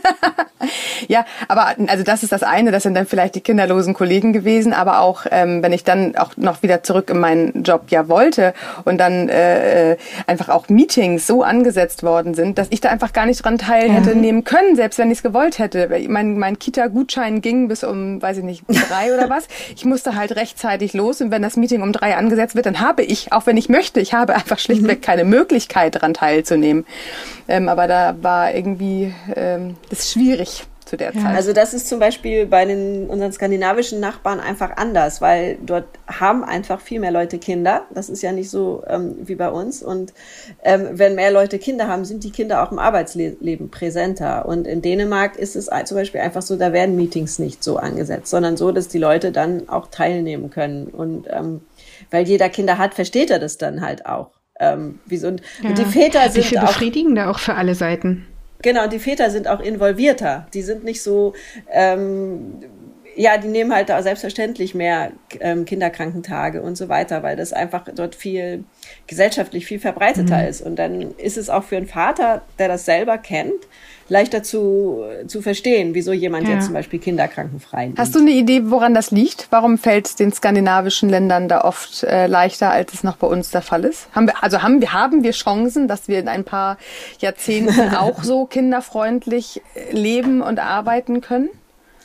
ja, 1.08 1.25
aber 1.48 1.75
also 1.87 2.04
das 2.04 2.22
ist 2.22 2.32
das 2.32 2.43
eine, 2.43 2.70
das 2.70 2.82
sind 2.82 2.94
dann 2.94 3.06
vielleicht 3.06 3.34
die 3.34 3.40
kinderlosen 3.40 3.94
Kollegen 3.94 4.32
gewesen, 4.32 4.72
aber 4.72 5.00
auch 5.00 5.26
ähm, 5.31 5.62
wenn 5.62 5.72
ich 5.72 5.84
dann 5.84 6.16
auch 6.16 6.37
noch 6.37 6.62
wieder 6.62 6.82
zurück 6.82 7.10
in 7.10 7.19
meinen 7.19 7.62
Job 7.62 7.84
ja 7.90 8.08
wollte 8.08 8.54
und 8.84 8.98
dann 8.98 9.28
äh, 9.28 9.93
äh 9.93 9.96
einfach 10.26 10.48
auch 10.48 10.69
Meetings 10.69 11.26
so 11.26 11.43
angesetzt 11.43 12.02
worden 12.02 12.34
sind, 12.34 12.58
dass 12.58 12.69
ich 12.70 12.81
da 12.81 12.88
einfach 12.90 13.12
gar 13.12 13.26
nicht 13.26 13.35
dran 13.42 13.58
teil 13.58 13.90
hätte 13.90 14.10
ja. 14.10 14.16
nehmen 14.16 14.44
können, 14.44 14.76
selbst 14.76 14.98
wenn 14.98 15.10
ich 15.10 15.18
es 15.18 15.22
gewollt 15.22 15.58
hätte. 15.58 15.88
Mein, 16.08 16.38
mein 16.38 16.58
Kita-Gutschein 16.58 17.40
ging 17.40 17.68
bis 17.68 17.84
um, 17.84 18.20
weiß 18.20 18.38
ich 18.38 18.44
nicht, 18.44 18.64
drei 18.68 19.14
oder 19.14 19.28
was. 19.30 19.48
Ich 19.74 19.84
musste 19.84 20.14
halt 20.14 20.36
rechtzeitig 20.36 20.92
los 20.92 21.20
und 21.20 21.30
wenn 21.30 21.42
das 21.42 21.56
Meeting 21.56 21.82
um 21.82 21.92
drei 21.92 22.16
angesetzt 22.16 22.54
wird, 22.54 22.66
dann 22.66 22.80
habe 22.80 23.02
ich, 23.02 23.32
auch 23.32 23.46
wenn 23.46 23.56
ich 23.56 23.68
möchte, 23.68 24.00
ich 24.00 24.14
habe 24.14 24.34
einfach 24.34 24.58
schlichtweg 24.58 24.98
mhm. 24.98 25.02
keine 25.02 25.24
Möglichkeit 25.24 25.94
daran 25.94 26.14
teilzunehmen. 26.14 26.86
Ähm, 27.48 27.69
aber 27.69 27.86
da 27.86 28.16
war 28.20 28.55
irgendwie 28.55 29.14
ähm, 29.34 29.76
das 29.90 30.00
ist 30.00 30.12
schwierig 30.12 30.66
zu 30.86 30.96
der 30.96 31.12
ja. 31.12 31.20
Zeit. 31.20 31.36
Also 31.36 31.52
das 31.52 31.74
ist 31.74 31.88
zum 31.88 31.98
Beispiel 31.98 32.46
bei 32.46 32.64
den, 32.64 33.08
unseren 33.08 33.32
skandinavischen 33.32 34.00
Nachbarn 34.00 34.40
einfach 34.40 34.76
anders, 34.76 35.20
weil 35.20 35.58
dort 35.64 35.84
haben 36.06 36.44
einfach 36.44 36.81
viel 36.81 37.00
mehr 37.00 37.10
Leute 37.10 37.38
Kinder. 37.38 37.82
Das 37.93 38.08
ist 38.08 38.22
ja 38.22 38.32
nicht 38.32 38.48
so 38.48 38.84
ähm, 38.86 39.16
wie 39.20 39.34
bei 39.34 39.50
uns. 39.50 39.82
Und 39.82 40.14
ähm, 40.62 40.88
wenn 40.93 41.16
mehr 41.16 41.32
Leute 41.32 41.58
Kinder 41.58 41.88
haben, 41.88 42.05
sind 42.05 42.24
die 42.24 42.31
Kinder 42.31 42.62
auch 42.62 42.72
im 42.72 42.78
Arbeitsleben 42.78 43.69
präsenter. 43.70 44.46
Und 44.46 44.66
in 44.66 44.81
Dänemark 44.81 45.36
ist 45.36 45.56
es 45.56 45.69
zum 45.84 45.96
Beispiel 45.96 46.20
einfach 46.20 46.43
so, 46.43 46.56
da 46.56 46.72
werden 46.72 46.96
Meetings 46.96 47.38
nicht 47.38 47.62
so 47.64 47.76
angesetzt, 47.76 48.31
sondern 48.31 48.56
so, 48.56 48.70
dass 48.70 48.88
die 48.88 48.98
Leute 48.98 49.32
dann 49.32 49.69
auch 49.69 49.88
teilnehmen 49.88 50.50
können. 50.50 50.86
Und 50.86 51.26
ähm, 51.31 51.62
weil 52.10 52.26
jeder 52.26 52.48
Kinder 52.48 52.78
hat, 52.78 52.94
versteht 52.94 53.31
er 53.31 53.40
das 53.40 53.58
dann 53.58 53.81
halt 53.81 54.06
auch. 54.06 54.31
Ähm, 54.58 55.00
wie 55.05 55.19
so, 55.19 55.28
und, 55.28 55.43
ja. 55.62 55.69
und 55.69 55.78
die 55.78 55.84
Väter 55.84 56.31
sind 56.31 56.44
Wie 56.44 56.48
viel 56.48 56.60
befriedigender 56.60 57.28
auch 57.28 57.38
für 57.38 57.56
alle 57.56 57.74
Seiten. 57.74 58.26
Genau, 58.63 58.86
die 58.86 58.98
Väter 58.98 59.31
sind 59.31 59.48
auch 59.48 59.60
involvierter. 59.60 60.46
Die 60.55 60.63
sind 60.63 60.84
nicht 60.84 61.03
so, 61.03 61.34
ähm, 61.70 62.58
ja, 63.17 63.39
die 63.39 63.49
nehmen 63.49 63.75
halt 63.75 63.89
da 63.89 64.03
selbstverständlich 64.03 64.75
mehr 64.75 65.11
ähm, 65.41 65.65
Kinderkrankentage 65.65 66.61
und 66.61 66.77
so 66.77 66.89
weiter, 66.89 67.23
weil 67.23 67.35
das 67.35 67.53
einfach 67.53 67.87
dort 67.94 68.15
viel 68.15 68.65
gesellschaftlich 69.06 69.65
viel 69.65 69.81
verbreiteter 69.81 70.43
mhm. 70.43 70.49
ist. 70.49 70.61
Und 70.61 70.77
dann 70.77 71.15
ist 71.17 71.39
es 71.39 71.49
auch 71.49 71.65
für 71.65 71.79
einen 71.79 71.87
Vater, 71.87 72.43
der 72.58 72.69
das 72.69 72.85
selber 72.85 73.17
kennt, 73.17 73.55
leichter 74.08 74.43
zu, 74.43 75.03
zu 75.27 75.41
verstehen, 75.41 75.94
wieso 75.94 76.13
jemand 76.13 76.46
ja. 76.46 76.55
jetzt 76.55 76.67
zum 76.67 76.75
Beispiel 76.75 77.01
kinderkrankenfrei 77.01 77.87
nimmt. 77.87 77.99
Hast 77.99 78.15
du 78.15 78.20
eine 78.20 78.31
Idee, 78.31 78.63
woran 78.67 78.93
das 78.93 79.11
liegt? 79.11 79.49
Warum 79.51 79.79
fällt 79.79 80.06
es 80.06 80.15
den 80.15 80.31
skandinavischen 80.31 81.08
Ländern 81.08 81.49
da 81.49 81.63
oft 81.63 82.05
äh, 82.05 82.27
leichter, 82.27 82.70
als 82.70 82.93
es 82.93 83.03
noch 83.03 83.17
bei 83.17 83.27
uns 83.27 83.51
der 83.51 83.63
Fall 83.63 83.85
ist? 83.85 84.08
Haben 84.15 84.27
wir, 84.27 84.44
also 84.44 84.63
haben 84.63 84.81
wir, 84.81 84.93
haben 84.93 85.25
wir 85.25 85.32
Chancen, 85.32 85.89
dass 85.89 86.06
wir 86.06 86.19
in 86.19 86.29
ein 86.29 86.44
paar 86.44 86.77
Jahrzehnten 87.19 87.94
auch 87.96 88.23
so 88.23 88.44
kinderfreundlich 88.44 89.63
äh, 89.75 89.93
leben 89.93 90.43
und 90.43 90.61
arbeiten 90.61 91.23
können? 91.23 91.49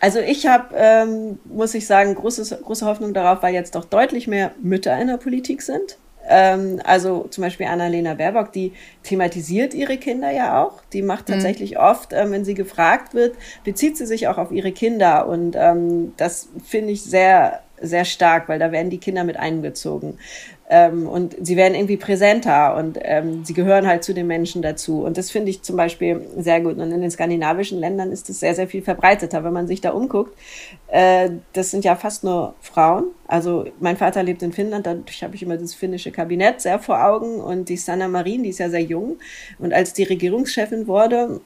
Also 0.01 0.19
ich 0.19 0.47
habe, 0.47 0.75
ähm, 0.75 1.39
muss 1.45 1.75
ich 1.75 1.85
sagen, 1.85 2.15
großes, 2.15 2.57
große 2.63 2.85
Hoffnung 2.87 3.13
darauf, 3.13 3.43
weil 3.43 3.53
jetzt 3.53 3.75
doch 3.75 3.85
deutlich 3.85 4.27
mehr 4.27 4.51
Mütter 4.61 4.99
in 4.99 5.07
der 5.07 5.17
Politik 5.17 5.61
sind. 5.61 5.97
Ähm, 6.27 6.81
also 6.83 7.27
zum 7.29 7.43
Beispiel 7.43 7.67
Annalena 7.67 8.15
Baerbock, 8.15 8.51
die 8.51 8.73
thematisiert 9.03 9.75
ihre 9.75 9.97
Kinder 9.97 10.31
ja 10.31 10.63
auch. 10.63 10.81
Die 10.91 11.03
macht 11.03 11.29
mhm. 11.29 11.33
tatsächlich 11.33 11.73
mhm. 11.73 11.81
oft, 11.81 12.13
ähm, 12.13 12.31
wenn 12.31 12.43
sie 12.43 12.55
gefragt 12.55 13.13
wird, 13.13 13.35
bezieht 13.63 13.95
sie 13.95 14.07
sich 14.07 14.27
auch 14.27 14.39
auf 14.39 14.51
ihre 14.51 14.71
Kinder. 14.71 15.27
Und 15.27 15.55
ähm, 15.55 16.13
das 16.17 16.49
finde 16.65 16.93
ich 16.93 17.03
sehr 17.03 17.61
sehr 17.81 18.05
stark, 18.05 18.47
weil 18.47 18.59
da 18.59 18.71
werden 18.71 18.89
die 18.89 18.99
Kinder 18.99 19.23
mit 19.23 19.37
einbezogen. 19.37 20.19
Ähm, 20.73 21.05
und 21.05 21.35
sie 21.41 21.57
werden 21.57 21.75
irgendwie 21.75 21.97
präsenter 21.97 22.77
und 22.77 22.97
ähm, 23.01 23.43
sie 23.43 23.53
gehören 23.53 23.85
halt 23.85 24.05
zu 24.05 24.13
den 24.13 24.25
Menschen 24.25 24.61
dazu. 24.61 25.03
Und 25.03 25.17
das 25.17 25.29
finde 25.29 25.49
ich 25.49 25.63
zum 25.63 25.75
Beispiel 25.75 26.25
sehr 26.37 26.61
gut. 26.61 26.77
Und 26.77 26.93
in 26.93 27.01
den 27.01 27.11
skandinavischen 27.11 27.77
Ländern 27.77 28.09
ist 28.13 28.29
es 28.29 28.39
sehr, 28.39 28.55
sehr 28.55 28.69
viel 28.69 28.81
verbreiteter. 28.81 29.43
Wenn 29.43 29.51
man 29.51 29.67
sich 29.67 29.81
da 29.81 29.89
umguckt, 29.89 30.33
äh, 30.87 31.29
das 31.51 31.71
sind 31.71 31.83
ja 31.83 31.97
fast 31.97 32.23
nur 32.23 32.55
Frauen. 32.61 33.07
Also 33.27 33.65
mein 33.81 33.97
Vater 33.97 34.23
lebt 34.23 34.43
in 34.43 34.53
Finnland, 34.53 34.87
dadurch 34.87 35.21
habe 35.23 35.35
ich 35.35 35.43
immer 35.43 35.57
das 35.57 35.73
finnische 35.73 36.11
Kabinett 36.11 36.61
sehr 36.61 36.79
vor 36.79 37.03
Augen. 37.03 37.41
Und 37.41 37.67
die 37.67 37.75
Sanna 37.75 38.07
Marin, 38.07 38.43
die 38.43 38.49
ist 38.51 38.59
ja 38.59 38.69
sehr 38.69 38.79
jung. 38.79 39.17
Und 39.59 39.73
als 39.73 39.91
die 39.91 40.03
Regierungschefin 40.03 40.87
wurde, 40.87 41.41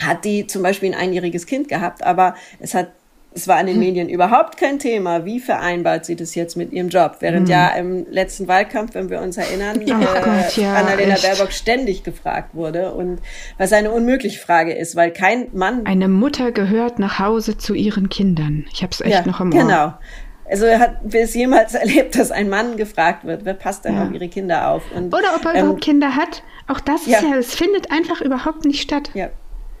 hat 0.00 0.24
die 0.24 0.46
zum 0.46 0.62
Beispiel 0.62 0.94
ein 0.94 0.98
einjähriges 0.98 1.44
Kind 1.44 1.68
gehabt, 1.68 2.02
aber 2.02 2.36
es 2.58 2.72
hat 2.72 2.88
es 3.34 3.48
war 3.48 3.60
in 3.60 3.66
den 3.66 3.76
hm. 3.76 3.80
Medien 3.80 4.08
überhaupt 4.08 4.56
kein 4.56 4.78
Thema. 4.78 5.24
Wie 5.24 5.40
vereinbart 5.40 6.04
sie 6.04 6.16
das 6.16 6.34
jetzt 6.34 6.56
mit 6.56 6.72
ihrem 6.72 6.88
Job? 6.88 7.16
Während 7.20 7.48
hm. 7.48 7.52
ja 7.52 7.68
im 7.70 8.06
letzten 8.10 8.48
Wahlkampf, 8.48 8.94
wenn 8.94 9.10
wir 9.10 9.20
uns 9.20 9.36
erinnern, 9.36 9.78
oh 9.78 9.82
äh, 9.82 10.20
Gott, 10.22 10.56
ja, 10.56 10.74
Annalena 10.74 11.14
echt. 11.14 11.22
Baerbock 11.22 11.52
ständig 11.52 12.04
gefragt 12.04 12.54
wurde 12.54 12.92
und 12.92 13.20
was 13.58 13.72
eine 13.72 13.90
unmögliche 13.90 14.38
Frage 14.38 14.72
ist, 14.74 14.96
weil 14.96 15.12
kein 15.12 15.48
Mann. 15.52 15.86
Eine 15.86 16.08
Mutter 16.08 16.52
gehört 16.52 16.98
nach 16.98 17.18
Hause 17.18 17.56
zu 17.56 17.74
ihren 17.74 18.08
Kindern. 18.08 18.66
Ich 18.72 18.82
habe 18.82 18.92
es 18.92 19.00
echt 19.00 19.12
ja, 19.12 19.26
noch 19.26 19.40
im 19.40 19.52
Ohr. 19.52 19.60
Genau. 19.60 19.94
Also 20.50 20.66
hat 20.66 21.14
es 21.14 21.34
jemals 21.34 21.74
erlebt, 21.74 22.18
dass 22.18 22.30
ein 22.30 22.48
Mann 22.48 22.76
gefragt 22.76 23.24
wird, 23.24 23.44
wer 23.44 23.54
passt 23.54 23.84
denn 23.84 23.94
ja. 23.94 24.04
auf 24.04 24.12
ihre 24.12 24.28
Kinder 24.28 24.68
auf? 24.68 24.82
Und, 24.94 25.14
Oder 25.14 25.34
ob 25.34 25.44
er 25.44 25.54
ähm, 25.54 25.60
überhaupt 25.60 25.82
Kinder 25.82 26.14
hat. 26.14 26.42
Auch 26.68 26.80
das 26.80 27.06
ist 27.06 27.22
ja, 27.22 27.36
es 27.38 27.54
findet 27.54 27.90
einfach 27.90 28.20
überhaupt 28.20 28.64
nicht 28.64 28.82
statt. 28.82 29.10
Ja. 29.14 29.30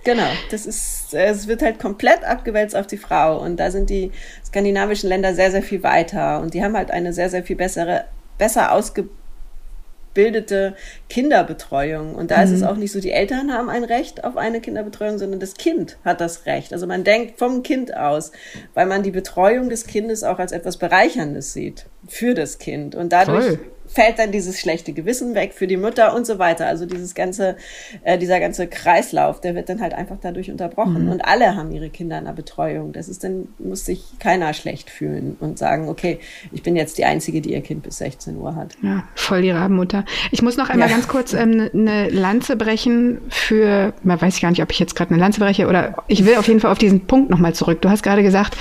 Genau, 0.04 0.26
das 0.50 0.66
ist, 0.66 1.14
es 1.14 1.46
wird 1.46 1.62
halt 1.62 1.78
komplett 1.78 2.24
abgewälzt 2.24 2.74
auf 2.74 2.88
die 2.88 2.96
Frau 2.96 3.40
und 3.40 3.58
da 3.58 3.70
sind 3.70 3.88
die 3.88 4.10
skandinavischen 4.44 5.08
Länder 5.08 5.34
sehr, 5.34 5.52
sehr 5.52 5.62
viel 5.62 5.84
weiter 5.84 6.40
und 6.40 6.54
die 6.54 6.64
haben 6.64 6.76
halt 6.76 6.90
eine 6.90 7.12
sehr, 7.12 7.30
sehr 7.30 7.44
viel 7.44 7.54
bessere, 7.54 8.06
besser 8.36 8.72
ausgebildete 8.72 10.74
Kinderbetreuung 11.08 12.16
und 12.16 12.32
da 12.32 12.38
mhm. 12.38 12.42
ist 12.42 12.50
es 12.50 12.60
mhm. 12.62 12.66
auch 12.66 12.76
nicht 12.76 12.90
so, 12.90 12.98
die 12.98 13.12
Eltern 13.12 13.52
haben 13.52 13.68
ein 13.68 13.84
Recht 13.84 14.24
auf 14.24 14.36
eine 14.36 14.60
Kinderbetreuung, 14.60 15.18
sondern 15.18 15.38
das 15.38 15.54
Kind 15.54 15.98
hat 16.04 16.20
das 16.20 16.46
Recht. 16.46 16.72
Also 16.72 16.88
man 16.88 17.04
denkt 17.04 17.38
vom 17.38 17.62
Kind 17.62 17.96
aus, 17.96 18.32
weil 18.74 18.86
man 18.86 19.04
die 19.04 19.12
Betreuung 19.12 19.68
des 19.68 19.86
Kindes 19.86 20.24
auch 20.24 20.40
als 20.40 20.50
etwas 20.50 20.78
Bereicherndes 20.78 21.52
sieht 21.52 21.86
für 22.08 22.34
das 22.34 22.58
Kind 22.58 22.94
und 22.94 23.12
dadurch 23.12 23.44
Voll 23.44 23.58
fällt 23.92 24.18
dann 24.18 24.32
dieses 24.32 24.58
schlechte 24.58 24.92
Gewissen 24.92 25.34
weg 25.34 25.52
für 25.54 25.66
die 25.66 25.76
Mutter 25.76 26.14
und 26.14 26.26
so 26.26 26.38
weiter. 26.38 26.66
Also 26.66 26.86
dieses 26.86 27.14
ganze, 27.14 27.56
äh, 28.04 28.18
dieser 28.18 28.40
ganze 28.40 28.66
Kreislauf, 28.66 29.40
der 29.40 29.54
wird 29.54 29.68
dann 29.68 29.80
halt 29.80 29.92
einfach 29.92 30.16
dadurch 30.20 30.50
unterbrochen. 30.50 31.04
Mhm. 31.04 31.12
Und 31.12 31.24
alle 31.24 31.56
haben 31.56 31.70
ihre 31.72 31.90
Kinder 31.90 32.18
in 32.18 32.24
der 32.24 32.32
Betreuung. 32.32 32.92
Das 32.92 33.08
ist 33.08 33.24
dann, 33.24 33.48
muss 33.58 33.84
sich 33.84 34.04
keiner 34.18 34.54
schlecht 34.54 34.88
fühlen 34.88 35.36
und 35.40 35.58
sagen, 35.58 35.88
okay, 35.88 36.20
ich 36.52 36.62
bin 36.62 36.76
jetzt 36.76 36.98
die 36.98 37.04
Einzige, 37.04 37.40
die 37.40 37.52
ihr 37.52 37.60
Kind 37.60 37.82
bis 37.82 37.98
16 37.98 38.36
Uhr 38.36 38.56
hat. 38.56 38.74
Ja, 38.82 39.04
voll 39.14 39.42
die 39.42 39.50
Rabenmutter. 39.50 40.04
Ich 40.30 40.42
muss 40.42 40.56
noch 40.56 40.70
einmal 40.70 40.88
ja. 40.88 40.94
ganz 40.94 41.08
kurz 41.08 41.34
ähm, 41.34 41.68
eine 41.72 42.08
Lanze 42.08 42.56
brechen 42.56 43.20
für, 43.28 43.92
man 44.02 44.20
weiß 44.20 44.40
gar 44.40 44.50
nicht, 44.50 44.62
ob 44.62 44.70
ich 44.70 44.78
jetzt 44.78 44.96
gerade 44.96 45.10
eine 45.10 45.20
Lanze 45.20 45.40
breche 45.40 45.66
oder 45.66 45.96
ich 46.08 46.24
will 46.24 46.36
auf 46.36 46.48
jeden 46.48 46.60
Fall 46.60 46.72
auf 46.72 46.78
diesen 46.78 47.06
Punkt 47.06 47.30
nochmal 47.30 47.54
zurück. 47.54 47.82
Du 47.82 47.90
hast 47.90 48.02
gerade 48.02 48.22
gesagt, 48.22 48.56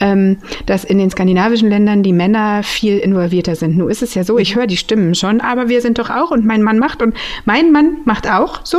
ähm, 0.00 0.38
dass 0.66 0.84
in 0.84 0.98
den 0.98 1.10
skandinavischen 1.10 1.68
Ländern 1.68 2.02
die 2.02 2.12
Männer 2.12 2.62
viel 2.80 2.98
involvierter 2.98 3.56
sind. 3.56 3.76
Nun 3.76 3.90
ist 3.90 4.02
es 4.02 4.14
ja 4.14 4.24
so, 4.24 4.38
ich 4.38 4.56
höre 4.56 4.66
die 4.66 4.78
Stimmen 4.78 5.14
schon, 5.14 5.42
aber 5.42 5.68
wir 5.68 5.82
sind 5.82 5.98
doch 5.98 6.08
auch 6.08 6.30
und 6.30 6.46
mein 6.46 6.62
Mann 6.62 6.78
macht 6.78 7.02
und 7.02 7.14
mein 7.44 7.72
Mann 7.72 7.98
macht 8.06 8.26
auch 8.30 8.64
so. 8.64 8.78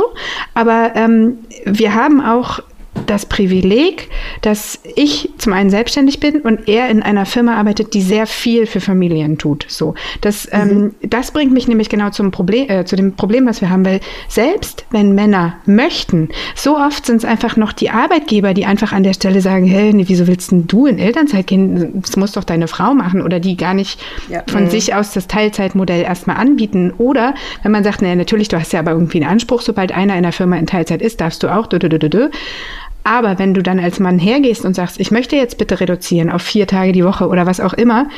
Aber 0.54 0.90
ähm, 0.96 1.38
wir 1.64 1.94
haben 1.94 2.20
auch 2.20 2.60
das 3.06 3.26
Privileg, 3.26 4.08
dass 4.40 4.80
ich 4.94 5.30
zum 5.38 5.52
einen 5.52 5.70
selbstständig 5.70 6.20
bin 6.20 6.40
und 6.40 6.68
er 6.68 6.88
in 6.88 7.02
einer 7.02 7.26
Firma 7.26 7.56
arbeitet, 7.56 7.94
die 7.94 8.02
sehr 8.02 8.26
viel 8.26 8.66
für 8.66 8.80
Familien 8.80 9.38
tut. 9.38 9.66
So, 9.68 9.94
das, 10.20 10.48
ähm, 10.52 10.68
mhm. 10.68 10.70
ähm, 10.70 11.10
das 11.10 11.30
bringt 11.30 11.52
mich 11.52 11.68
nämlich 11.68 11.88
genau 11.88 12.10
zum 12.10 12.30
Problem, 12.30 12.68
äh, 12.68 12.84
zu 12.84 12.96
dem 12.96 13.14
Problem, 13.14 13.46
was 13.46 13.60
wir 13.60 13.70
haben, 13.70 13.84
weil 13.84 14.00
selbst 14.28 14.84
wenn 14.90 15.14
Männer 15.14 15.54
möchten, 15.66 16.28
so 16.54 16.76
oft 16.76 17.06
sind 17.06 17.16
es 17.16 17.24
einfach 17.24 17.56
noch 17.56 17.72
die 17.72 17.90
Arbeitgeber, 17.90 18.54
die 18.54 18.66
einfach 18.66 18.92
an 18.92 19.02
der 19.02 19.14
Stelle 19.14 19.40
sagen, 19.40 19.66
hey, 19.66 19.92
nee, 19.92 20.04
wieso 20.06 20.26
willst 20.26 20.52
denn 20.52 20.66
du 20.66 20.86
in 20.86 20.98
Elternzeit 20.98 21.46
gehen? 21.46 22.00
Das 22.02 22.16
muss 22.16 22.32
doch 22.32 22.44
deine 22.44 22.68
Frau 22.68 22.94
machen 22.94 23.22
oder 23.22 23.40
die 23.40 23.56
gar 23.56 23.74
nicht 23.74 24.00
ja. 24.28 24.42
von 24.46 24.64
mhm. 24.64 24.70
sich 24.70 24.94
aus 24.94 25.12
das 25.12 25.26
Teilzeitmodell 25.26 26.02
erstmal 26.02 26.36
anbieten. 26.36 26.92
Oder 26.98 27.34
wenn 27.62 27.72
man 27.72 27.84
sagt, 27.84 28.02
naja, 28.02 28.14
natürlich, 28.14 28.48
du 28.48 28.58
hast 28.58 28.72
ja 28.72 28.80
aber 28.80 28.92
irgendwie 28.92 29.22
einen 29.22 29.30
Anspruch, 29.30 29.62
sobald 29.62 29.92
einer 29.92 30.16
in 30.16 30.22
der 30.22 30.32
Firma 30.32 30.56
in 30.56 30.66
Teilzeit 30.66 31.02
ist, 31.02 31.20
darfst 31.20 31.42
du 31.42 31.48
auch. 31.48 31.66
Dö, 31.66 31.78
dö, 31.78 31.88
dö, 31.88 32.08
dö. 32.08 32.28
Aber 33.04 33.38
wenn 33.38 33.54
du 33.54 33.62
dann 33.62 33.80
als 33.80 33.98
Mann 33.98 34.18
hergehst 34.18 34.64
und 34.64 34.74
sagst, 34.74 35.00
ich 35.00 35.10
möchte 35.10 35.36
jetzt 35.36 35.58
bitte 35.58 35.80
reduzieren 35.80 36.30
auf 36.30 36.42
vier 36.42 36.66
Tage 36.66 36.92
die 36.92 37.04
Woche 37.04 37.26
oder 37.26 37.46
was 37.46 37.60
auch 37.60 37.72
immer, 37.72 38.08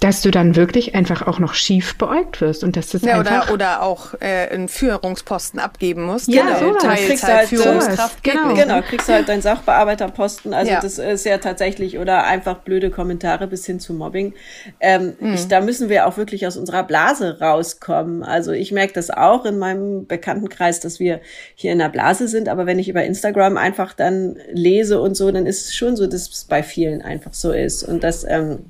dass 0.00 0.22
du 0.22 0.30
dann 0.30 0.56
wirklich 0.56 0.94
einfach 0.94 1.26
auch 1.26 1.38
noch 1.38 1.54
schief 1.54 1.96
beäugt 1.96 2.40
wirst 2.40 2.64
und 2.64 2.76
dass 2.76 2.88
das 2.88 3.02
ja, 3.02 3.18
einfach 3.18 3.44
oder, 3.44 3.54
oder 3.54 3.82
auch 3.82 4.14
äh, 4.20 4.48
einen 4.50 4.68
Führungsposten 4.68 5.60
abgeben 5.60 6.04
musst. 6.04 6.28
Ja, 6.28 6.44
genau. 6.44 6.58
sowas. 6.58 6.82
Teilzeit, 6.82 7.06
kriegst 7.06 7.24
halt 7.24 7.48
Führungskraft. 7.48 8.24
Genau. 8.24 8.54
genau, 8.54 8.82
kriegst 8.82 9.08
du 9.08 9.12
halt 9.12 9.28
deinen 9.28 9.42
Sachbearbeiterposten. 9.42 10.54
Also 10.54 10.72
ja. 10.72 10.80
das 10.80 10.98
ist 10.98 11.24
ja 11.24 11.38
tatsächlich 11.38 11.98
oder 11.98 12.24
einfach 12.24 12.58
blöde 12.58 12.90
Kommentare 12.90 13.46
bis 13.46 13.64
hin 13.64 13.78
zu 13.78 13.94
Mobbing. 13.94 14.34
Ähm, 14.80 15.14
mhm. 15.20 15.34
ich, 15.34 15.48
da 15.48 15.60
müssen 15.60 15.88
wir 15.88 16.06
auch 16.06 16.16
wirklich 16.16 16.46
aus 16.46 16.56
unserer 16.56 16.82
Blase 16.82 17.38
rauskommen. 17.40 18.24
Also 18.24 18.52
ich 18.52 18.72
merke 18.72 18.92
das 18.94 19.10
auch 19.10 19.44
in 19.44 19.58
meinem 19.58 20.06
Bekanntenkreis, 20.06 20.80
dass 20.80 20.98
wir 20.98 21.20
hier 21.54 21.72
in 21.72 21.78
der 21.78 21.88
Blase 21.88 22.26
sind. 22.26 22.48
Aber 22.48 22.66
wenn 22.66 22.78
ich 22.78 22.88
über 22.88 23.04
Instagram 23.04 23.56
einfach 23.56 23.92
dann 23.92 24.31
lese 24.52 25.00
und 25.00 25.16
so, 25.16 25.30
dann 25.30 25.46
ist 25.46 25.66
es 25.66 25.74
schon 25.74 25.96
so, 25.96 26.06
dass 26.06 26.28
es 26.28 26.44
bei 26.44 26.62
vielen 26.62 27.02
einfach 27.02 27.34
so 27.34 27.52
ist. 27.52 27.82
Und 27.82 28.02
dass 28.04 28.24
ähm, 28.24 28.66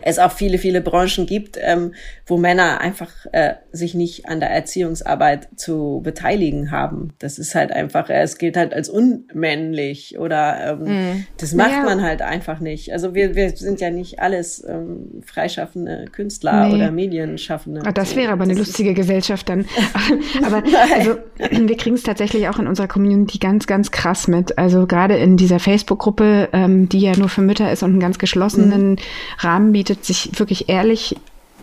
es 0.00 0.18
auch 0.18 0.32
viele, 0.32 0.58
viele 0.58 0.80
Branchen 0.80 1.26
gibt, 1.26 1.58
ähm, 1.60 1.94
wo 2.26 2.36
Männer 2.36 2.80
einfach 2.80 3.10
äh, 3.32 3.54
sich 3.72 3.94
nicht 3.94 4.26
an 4.26 4.40
der 4.40 4.50
Erziehungsarbeit 4.50 5.48
zu 5.56 6.00
beteiligen 6.02 6.70
haben. 6.70 7.12
Das 7.18 7.38
ist 7.38 7.54
halt 7.54 7.72
einfach, 7.72 8.10
äh, 8.10 8.22
es 8.22 8.38
gilt 8.38 8.56
halt 8.56 8.74
als 8.74 8.88
unmännlich 8.88 10.18
oder 10.18 10.78
ähm, 10.80 10.84
mm. 10.84 11.26
das 11.38 11.54
macht 11.54 11.72
ja. 11.72 11.82
man 11.82 12.02
halt 12.02 12.22
einfach 12.22 12.60
nicht. 12.60 12.92
Also 12.92 13.14
wir, 13.14 13.34
wir 13.34 13.50
sind 13.50 13.80
ja 13.80 13.90
nicht 13.90 14.20
alles 14.20 14.64
ähm, 14.66 15.22
freischaffende 15.24 16.06
Künstler 16.12 16.68
nee. 16.68 16.74
oder 16.74 16.90
Medienschaffende. 16.90 17.82
Ah, 17.84 17.92
das 17.92 18.16
wäre 18.16 18.32
aber 18.32 18.44
eine 18.44 18.54
das 18.54 18.66
lustige 18.66 18.94
Gesellschaft 18.94 19.48
dann. 19.48 19.66
aber 20.44 20.62
also, 20.94 21.16
wir 21.50 21.76
kriegen 21.76 21.96
es 21.96 22.02
tatsächlich 22.02 22.48
auch 22.48 22.58
in 22.58 22.66
unserer 22.66 22.88
Community 22.88 23.38
ganz, 23.38 23.66
ganz 23.66 23.90
krass 23.90 24.28
mit. 24.28 24.58
Also 24.58 24.86
gerade 24.86 25.16
in 25.16 25.36
dieser 25.36 25.58
Facebook-Gruppe, 25.58 26.48
ähm, 26.52 26.88
die 26.88 27.00
ja 27.00 27.16
nur 27.16 27.28
für 27.28 27.42
Mütter 27.42 27.72
ist 27.72 27.82
und 27.82 27.90
einen 27.90 28.00
ganz 28.00 28.18
geschlossenen 28.18 28.92
mm. 28.92 28.98
Rahmen 29.38 29.71
bietet, 29.72 30.04
sich 30.04 30.38
wirklich 30.38 30.68
ehrlich 30.68 31.16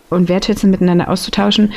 und 0.10 0.30
wertschätzend 0.30 0.72
miteinander 0.72 1.10
auszutauschen, 1.10 1.74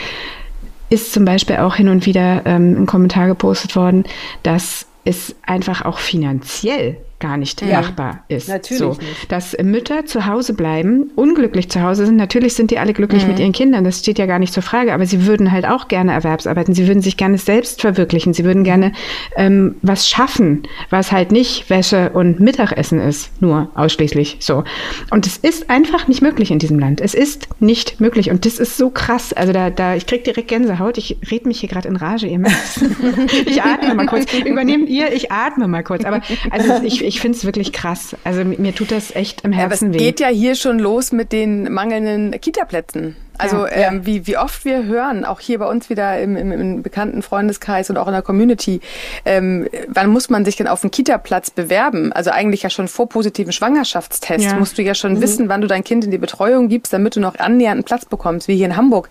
ist 0.90 1.12
zum 1.12 1.24
Beispiel 1.24 1.56
auch 1.56 1.76
hin 1.76 1.88
und 1.88 2.06
wieder 2.06 2.42
ähm, 2.44 2.82
ein 2.82 2.86
Kommentar 2.86 3.26
gepostet 3.26 3.76
worden, 3.76 4.04
dass 4.42 4.86
es 5.04 5.34
einfach 5.42 5.84
auch 5.84 5.98
finanziell 5.98 6.98
gar 7.22 7.36
nicht 7.36 7.62
ja, 7.62 7.80
machbar 7.80 8.24
ist. 8.28 8.48
Natürlich 8.48 8.78
so, 8.78 8.88
nicht. 8.90 9.30
Dass 9.30 9.56
Mütter 9.62 10.04
zu 10.04 10.26
Hause 10.26 10.52
bleiben, 10.54 11.10
unglücklich 11.14 11.70
zu 11.70 11.82
Hause 11.82 12.04
sind. 12.04 12.16
Natürlich 12.16 12.54
sind 12.54 12.70
die 12.70 12.78
alle 12.78 12.92
glücklich 12.92 13.22
mhm. 13.22 13.30
mit 13.30 13.38
ihren 13.38 13.52
Kindern, 13.52 13.84
das 13.84 14.00
steht 14.00 14.18
ja 14.18 14.26
gar 14.26 14.38
nicht 14.38 14.52
zur 14.52 14.62
Frage, 14.62 14.92
aber 14.92 15.06
sie 15.06 15.24
würden 15.24 15.52
halt 15.52 15.64
auch 15.64 15.88
gerne 15.88 16.12
Erwerbsarbeiten. 16.12 16.74
Sie 16.74 16.86
würden 16.86 17.00
sich 17.00 17.16
gerne 17.16 17.38
selbst 17.38 17.80
verwirklichen. 17.80 18.34
Sie 18.34 18.44
würden 18.44 18.64
gerne 18.64 18.92
ähm, 19.36 19.76
was 19.82 20.08
schaffen, 20.08 20.64
was 20.90 21.12
halt 21.12 21.30
nicht 21.32 21.70
Wäsche 21.70 22.10
und 22.10 22.40
Mittagessen 22.40 22.98
ist, 22.98 23.30
nur 23.40 23.70
ausschließlich 23.74 24.38
so. 24.40 24.64
Und 25.10 25.26
es 25.26 25.36
ist 25.36 25.70
einfach 25.70 26.08
nicht 26.08 26.22
möglich 26.22 26.50
in 26.50 26.58
diesem 26.58 26.78
Land. 26.78 27.00
Es 27.00 27.14
ist 27.14 27.48
nicht 27.60 28.00
möglich 28.00 28.30
und 28.30 28.44
das 28.44 28.58
ist 28.58 28.76
so 28.76 28.90
krass. 28.90 29.32
Also 29.32 29.52
da, 29.52 29.70
da 29.70 29.94
ich 29.94 30.06
krieg 30.06 30.24
direkt 30.24 30.48
Gänsehaut. 30.48 30.98
Ich 30.98 31.18
rede 31.30 31.46
mich 31.46 31.60
hier 31.60 31.68
gerade 31.68 31.86
in 31.86 31.96
Rage, 31.96 32.26
ihr 32.26 32.40
merkt 32.40 32.80
Ich 33.46 33.62
atme 33.62 33.94
mal 33.94 34.06
kurz. 34.06 34.26
Übernehmt 34.44 34.88
ihr, 34.88 35.12
ich 35.12 35.30
atme 35.30 35.68
mal 35.68 35.84
kurz. 35.84 36.04
Aber 36.04 36.20
also 36.50 36.82
ich, 36.82 37.04
ich 37.04 37.11
finde 37.20 37.38
es 37.38 37.44
wirklich 37.44 37.72
krass. 37.72 38.16
Also 38.24 38.44
mir 38.44 38.74
tut 38.74 38.90
das 38.90 39.14
echt 39.14 39.42
im 39.42 39.52
Herzen 39.52 39.60
ja, 39.60 39.88
aber 39.88 39.94
es 39.94 40.00
weh. 40.00 40.04
geht 40.04 40.20
ja 40.20 40.28
hier 40.28 40.54
schon 40.54 40.78
los 40.78 41.12
mit 41.12 41.32
den 41.32 41.72
mangelnden 41.72 42.38
Kita-Plätzen. 42.40 43.16
Also 43.38 43.66
ja, 43.66 43.72
ähm, 43.72 44.06
Wie, 44.06 44.26
wie 44.26 44.36
oft 44.36 44.64
wir 44.64 44.84
hören, 44.84 45.24
auch 45.24 45.40
hier 45.40 45.58
bei 45.58 45.66
uns 45.66 45.90
wieder 45.90 46.20
im, 46.20 46.36
im, 46.36 46.52
im 46.52 46.82
bekannten 46.82 47.22
Freundeskreis 47.22 47.90
und 47.90 47.96
auch 47.96 48.06
in 48.06 48.12
der 48.12 48.22
Community, 48.22 48.80
ähm, 49.24 49.68
wann 49.88 50.10
muss 50.10 50.30
man 50.30 50.44
sich 50.44 50.56
denn 50.56 50.68
auf 50.68 50.84
einen 50.84 50.90
Kita-Platz 50.90 51.50
bewerben? 51.50 52.12
Also 52.12 52.30
eigentlich 52.30 52.62
ja 52.62 52.70
schon 52.70 52.88
vor 52.88 53.08
positiven 53.08 53.52
Schwangerschaftstest 53.52 54.44
ja. 54.44 54.54
musst 54.56 54.78
du 54.78 54.82
ja 54.82 54.94
schon 54.94 55.14
mhm. 55.14 55.22
wissen, 55.22 55.48
wann 55.48 55.60
du 55.60 55.66
dein 55.66 55.82
Kind 55.82 56.04
in 56.04 56.10
die 56.10 56.18
Betreuung 56.18 56.68
gibst, 56.68 56.92
damit 56.92 57.16
du 57.16 57.20
noch 57.20 57.38
annähernd 57.38 57.72
einen 57.72 57.84
Platz 57.84 58.04
bekommst. 58.04 58.48
Wie 58.48 58.56
hier 58.56 58.66
in 58.66 58.76
Hamburg 58.76 59.08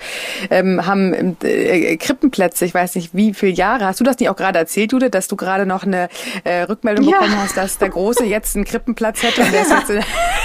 ähm, 0.49 0.85
haben 0.85 1.35
äh, 1.43 1.97
Krippenplätze, 1.97 2.65
ich 2.65 2.73
weiß 2.73 2.95
nicht 2.95 3.15
wie 3.15 3.33
viele 3.33 3.53
Jahre. 3.53 3.85
Hast 3.85 3.99
du 3.99 4.03
das 4.03 4.19
nicht 4.19 4.29
auch 4.29 4.35
gerade 4.35 4.59
erzählt, 4.59 4.91
Jude, 4.91 5.09
dass 5.09 5.27
du 5.27 5.35
gerade 5.35 5.65
noch 5.65 5.83
eine 5.83 6.09
äh, 6.43 6.61
Rückmeldung 6.63 7.05
bekommen 7.05 7.37
hast, 7.41 7.57
dass 7.57 7.77
der 7.77 7.89
Große 7.89 8.25
jetzt 8.25 8.55
einen 8.55 8.65
Krippenplatz 8.65 9.23
hätte 9.23 9.41
und 9.41 9.51
der 9.51 9.61
ist 9.61 9.71
jetzt 9.71 9.89
in, 9.89 9.95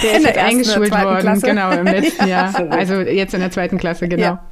der 0.03 0.11
ist 0.11 0.17
in 0.17 0.23
der 0.23 0.45
eingeschult 0.45 0.91
worden, 0.91 1.21
Klasse? 1.21 1.47
genau, 1.47 1.71
im 1.73 1.87
letzten 1.87 2.27
Jahr. 2.29 2.55
Also 2.71 2.95
jetzt 2.95 3.35
in 3.35 3.41
der 3.41 3.51
zweiten 3.51 3.66
zweiten 3.67 3.79
Klasse, 3.79 4.09
genau. 4.09 4.23
Ja. 4.23 4.43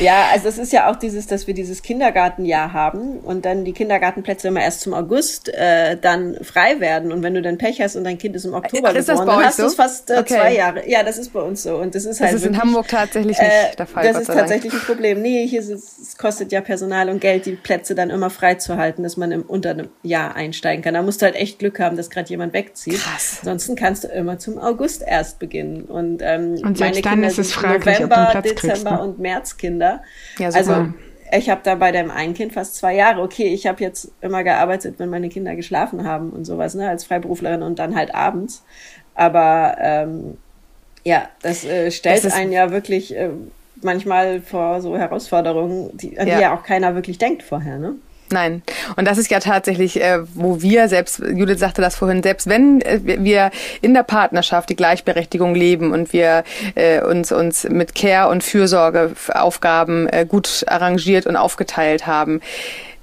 Ja, 0.00 0.28
also 0.32 0.48
es 0.48 0.58
ist 0.58 0.72
ja 0.72 0.90
auch 0.90 0.96
dieses, 0.96 1.26
dass 1.26 1.46
wir 1.46 1.54
dieses 1.54 1.82
Kindergartenjahr 1.82 2.72
haben 2.72 3.18
und 3.20 3.44
dann 3.44 3.64
die 3.64 3.72
Kindergartenplätze 3.72 4.48
immer 4.48 4.60
erst 4.60 4.82
zum 4.82 4.92
August 4.92 5.48
äh, 5.48 5.96
dann 5.96 6.36
frei 6.42 6.80
werden 6.80 7.12
und 7.12 7.22
wenn 7.22 7.34
du 7.34 7.40
dann 7.40 7.56
Pech 7.56 7.80
hast 7.80 7.96
und 7.96 8.04
dein 8.04 8.18
Kind 8.18 8.36
ist 8.36 8.44
im 8.44 8.54
Oktober 8.54 8.94
ist 8.94 9.08
geboren, 9.08 9.26
dann 9.26 9.44
hast 9.44 9.56
so? 9.56 9.62
du 9.62 9.68
es 9.68 9.74
fast 9.74 10.10
äh, 10.10 10.18
okay. 10.18 10.34
zwei 10.34 10.54
Jahre. 10.54 10.88
Ja, 10.88 11.02
das 11.02 11.16
ist 11.16 11.32
bei 11.32 11.40
uns 11.40 11.62
so 11.62 11.76
und 11.76 11.94
das 11.94 12.04
ist 12.04 12.20
halt. 12.20 12.30
Das 12.30 12.36
ist 12.36 12.44
wirklich, 12.44 12.58
in 12.58 12.62
Hamburg 12.62 12.88
tatsächlich 12.88 13.38
nicht 13.38 13.50
äh, 13.50 13.74
der 13.76 13.86
Fall. 13.86 14.04
Das 14.04 14.20
ist 14.20 14.26
tatsächlich 14.26 14.72
ein 14.72 14.80
Problem. 14.80 15.22
Nee, 15.22 15.46
hier 15.46 15.60
ist 15.60 15.70
es, 15.70 15.98
es 15.98 16.18
kostet 16.18 16.52
ja 16.52 16.60
Personal 16.60 17.08
und 17.08 17.20
Geld, 17.20 17.46
die 17.46 17.52
Plätze 17.52 17.94
dann 17.94 18.10
immer 18.10 18.28
frei 18.28 18.56
zu 18.56 18.76
halten, 18.76 19.02
dass 19.02 19.16
man 19.16 19.32
im, 19.32 19.42
unter 19.42 19.70
einem 19.70 19.88
Jahr 20.02 20.36
einsteigen 20.36 20.82
kann. 20.82 20.94
Da 20.94 21.02
musst 21.02 21.22
du 21.22 21.26
halt 21.26 21.36
echt 21.36 21.58
Glück 21.58 21.80
haben, 21.80 21.96
dass 21.96 22.10
gerade 22.10 22.28
jemand 22.28 22.52
wegzieht. 22.52 23.00
Krass. 23.00 23.38
Ansonsten 23.40 23.76
kannst 23.76 24.04
du 24.04 24.08
immer 24.08 24.38
zum 24.38 24.58
August 24.58 25.02
erst 25.06 25.38
beginnen 25.38 25.84
und 25.84 26.20
ähm, 26.22 26.58
und 26.62 26.78
meine 26.78 27.00
dann 27.00 27.12
Kinder 27.12 27.28
ist 27.28 27.38
es 27.38 27.52
fraglich, 27.52 28.00
November, 28.00 28.42
Dezember 28.42 28.54
kriegst, 28.54 28.84
ne? 28.84 29.00
und 29.00 29.18
März 29.18 29.56
Kinder. 29.56 29.69
Ja, 30.38 30.50
super. 30.50 30.74
Also 30.74 30.94
ich 31.32 31.50
habe 31.50 31.60
da 31.62 31.74
bei 31.74 31.92
dem 31.92 32.10
einen 32.10 32.34
Kind 32.34 32.52
fast 32.52 32.76
zwei 32.76 32.94
Jahre. 32.94 33.22
Okay, 33.22 33.48
ich 33.48 33.66
habe 33.66 33.82
jetzt 33.82 34.10
immer 34.20 34.42
gearbeitet, 34.42 34.96
wenn 34.98 35.10
meine 35.10 35.28
Kinder 35.28 35.54
geschlafen 35.54 36.04
haben 36.04 36.30
und 36.30 36.44
sowas, 36.44 36.74
ne, 36.74 36.88
als 36.88 37.04
Freiberuflerin 37.04 37.62
und 37.62 37.78
dann 37.78 37.94
halt 37.94 38.14
abends. 38.14 38.64
Aber 39.14 39.76
ähm, 39.78 40.38
ja, 41.04 41.28
das 41.42 41.64
äh, 41.64 41.90
stellt 41.90 42.24
das 42.24 42.34
einen 42.34 42.52
ja 42.52 42.70
wirklich 42.70 43.14
äh, 43.16 43.30
manchmal 43.82 44.40
vor 44.40 44.80
so 44.80 44.96
Herausforderungen, 44.96 45.96
die, 45.96 46.18
an 46.18 46.26
ja. 46.26 46.36
die 46.36 46.42
ja 46.42 46.54
auch 46.54 46.62
keiner 46.62 46.94
wirklich 46.94 47.18
denkt 47.18 47.42
vorher, 47.42 47.78
ne? 47.78 47.94
Nein. 48.32 48.62
Und 48.96 49.06
das 49.06 49.18
ist 49.18 49.30
ja 49.30 49.40
tatsächlich, 49.40 50.00
äh, 50.00 50.20
wo 50.34 50.62
wir 50.62 50.88
selbst, 50.88 51.18
Judith 51.18 51.58
sagte 51.58 51.82
das 51.82 51.96
vorhin, 51.96 52.22
selbst 52.22 52.48
wenn 52.48 52.80
äh, 52.80 53.00
wir 53.02 53.50
in 53.82 53.92
der 53.92 54.04
Partnerschaft 54.04 54.68
die 54.70 54.76
Gleichberechtigung 54.76 55.54
leben 55.54 55.92
und 55.92 56.12
wir 56.12 56.44
äh, 56.76 57.02
uns, 57.02 57.32
uns 57.32 57.64
mit 57.64 57.94
Care 57.94 58.28
und 58.28 58.44
Fürsorgeaufgaben 58.44 60.08
äh, 60.08 60.26
gut 60.28 60.64
arrangiert 60.68 61.26
und 61.26 61.36
aufgeteilt 61.36 62.06
haben, 62.06 62.40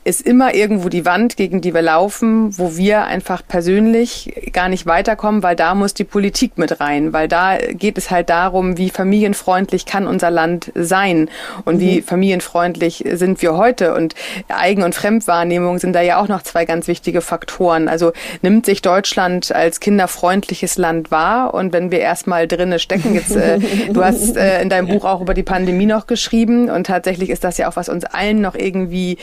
ist 0.07 0.21
immer 0.21 0.55
irgendwo 0.55 0.87
die 0.87 1.03
Wand, 1.03 1.35
gegen 1.35 1.59
die 1.59 1.73
wir 1.73 1.81
laufen, 1.81 2.57
wo 2.57 2.77
wir 2.77 3.03
einfach 3.03 3.41
persönlich 3.45 4.49
gar 4.53 4.69
nicht 4.69 4.85
weiterkommen, 4.85 5.43
weil 5.43 5.57
da 5.57 5.75
muss 5.75 5.93
die 5.93 6.05
Politik 6.05 6.57
mit 6.57 6.79
rein, 6.79 7.11
weil 7.11 7.27
da 7.27 7.57
geht 7.57 7.97
es 7.97 8.09
halt 8.09 8.29
darum, 8.29 8.77
wie 8.77 8.89
familienfreundlich 8.89 9.85
kann 9.85 10.07
unser 10.07 10.31
Land 10.31 10.71
sein 10.75 11.29
und 11.65 11.75
mhm. 11.75 11.79
wie 11.81 12.01
familienfreundlich 12.01 13.03
sind 13.11 13.41
wir 13.41 13.57
heute 13.57 13.93
und 13.95 14.15
Eigen- 14.47 14.83
und 14.83 14.95
Fremdwahrnehmung 14.95 15.77
sind 15.77 15.91
da 15.91 15.99
ja 15.99 16.21
auch 16.21 16.29
noch 16.29 16.41
zwei 16.41 16.63
ganz 16.63 16.87
wichtige 16.87 17.19
Faktoren. 17.19 17.89
Also 17.89 18.13
nimmt 18.41 18.65
sich 18.65 18.81
Deutschland 18.81 19.51
als 19.51 19.81
kinderfreundliches 19.81 20.77
Land 20.77 21.11
wahr 21.11 21.53
und 21.53 21.73
wenn 21.73 21.91
wir 21.91 21.99
erstmal 21.99 22.47
drinne 22.47 22.79
stecken, 22.79 23.13
jetzt 23.13 23.35
äh, 23.35 23.59
du 23.91 24.01
hast 24.01 24.37
äh, 24.37 24.61
in 24.61 24.69
deinem 24.69 24.87
Buch 24.87 25.03
auch 25.03 25.19
über 25.19 25.33
die 25.33 25.43
Pandemie 25.43 25.85
noch 25.85 26.07
geschrieben 26.07 26.69
und 26.69 26.87
tatsächlich 26.87 27.29
ist 27.29 27.43
das 27.43 27.57
ja 27.57 27.67
auch 27.69 27.75
was 27.75 27.89
uns 27.89 28.05
allen 28.05 28.39
noch 28.39 28.55
irgendwie 28.55 29.17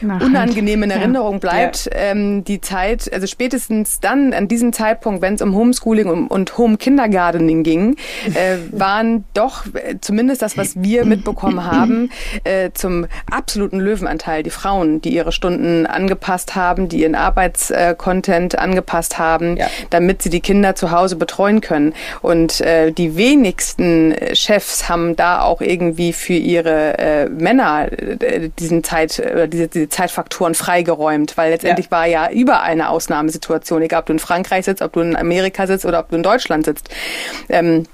Nach 0.00 0.29
unangenehm 0.30 0.82
in 0.82 0.90
Erinnerung 0.90 1.34
ja. 1.34 1.38
bleibt, 1.38 1.86
ja. 1.86 1.92
ähm, 1.94 2.44
die 2.44 2.60
Zeit, 2.60 3.12
also 3.12 3.26
spätestens 3.26 4.00
dann 4.00 4.32
an 4.32 4.48
diesem 4.48 4.72
Zeitpunkt, 4.72 5.22
wenn 5.22 5.34
es 5.34 5.42
um 5.42 5.54
Homeschooling 5.54 6.08
und, 6.08 6.28
und 6.28 6.58
Home 6.58 6.76
Kindergartening 6.76 7.62
ging, 7.62 7.96
äh, 8.34 8.56
waren 8.72 9.24
doch 9.34 9.66
äh, 9.74 9.96
zumindest 10.00 10.42
das, 10.42 10.56
was 10.56 10.80
wir 10.82 11.04
mitbekommen 11.04 11.64
haben, 11.64 12.10
äh, 12.44 12.70
zum 12.72 13.06
absoluten 13.30 13.80
Löwenanteil 13.80 14.42
die 14.42 14.50
Frauen, 14.50 15.00
die 15.00 15.14
ihre 15.14 15.32
Stunden 15.32 15.86
angepasst 15.86 16.54
haben, 16.54 16.88
die 16.88 17.02
ihren 17.02 17.14
Arbeitscontent 17.14 18.58
angepasst 18.58 19.18
haben, 19.18 19.56
ja. 19.56 19.66
damit 19.90 20.22
sie 20.22 20.30
die 20.30 20.40
Kinder 20.40 20.74
zu 20.74 20.90
Hause 20.90 21.16
betreuen 21.16 21.60
können. 21.60 21.94
Und 22.22 22.60
äh, 22.60 22.92
die 22.92 23.16
wenigsten 23.16 24.14
Chefs 24.32 24.88
haben 24.88 25.16
da 25.16 25.42
auch 25.42 25.60
irgendwie 25.60 26.12
für 26.12 26.34
ihre 26.34 26.98
äh, 26.98 27.28
Männer 27.28 27.88
äh, 27.92 28.50
diesen 28.58 28.84
Zeit 28.84 29.20
oder 29.20 29.46
diese, 29.46 29.68
diese 29.68 29.88
Zeit 29.88 30.10
Faktoren 30.20 30.54
freigeräumt, 30.54 31.38
weil 31.38 31.50
letztendlich 31.50 31.86
ja. 31.86 31.92
war 31.92 32.06
ja 32.06 32.30
überall 32.30 32.72
eine 32.72 32.90
Ausnahmesituation, 32.90 33.80
egal 33.80 34.00
ob 34.00 34.06
du 34.06 34.12
in 34.12 34.18
Frankreich 34.18 34.66
sitzt, 34.66 34.82
ob 34.82 34.92
du 34.92 35.00
in 35.00 35.16
Amerika 35.16 35.66
sitzt 35.66 35.86
oder 35.86 35.98
ob 35.98 36.10
du 36.10 36.16
in 36.16 36.22
Deutschland 36.22 36.66
sitzt. 36.66 36.90
Ähm, 37.48 37.86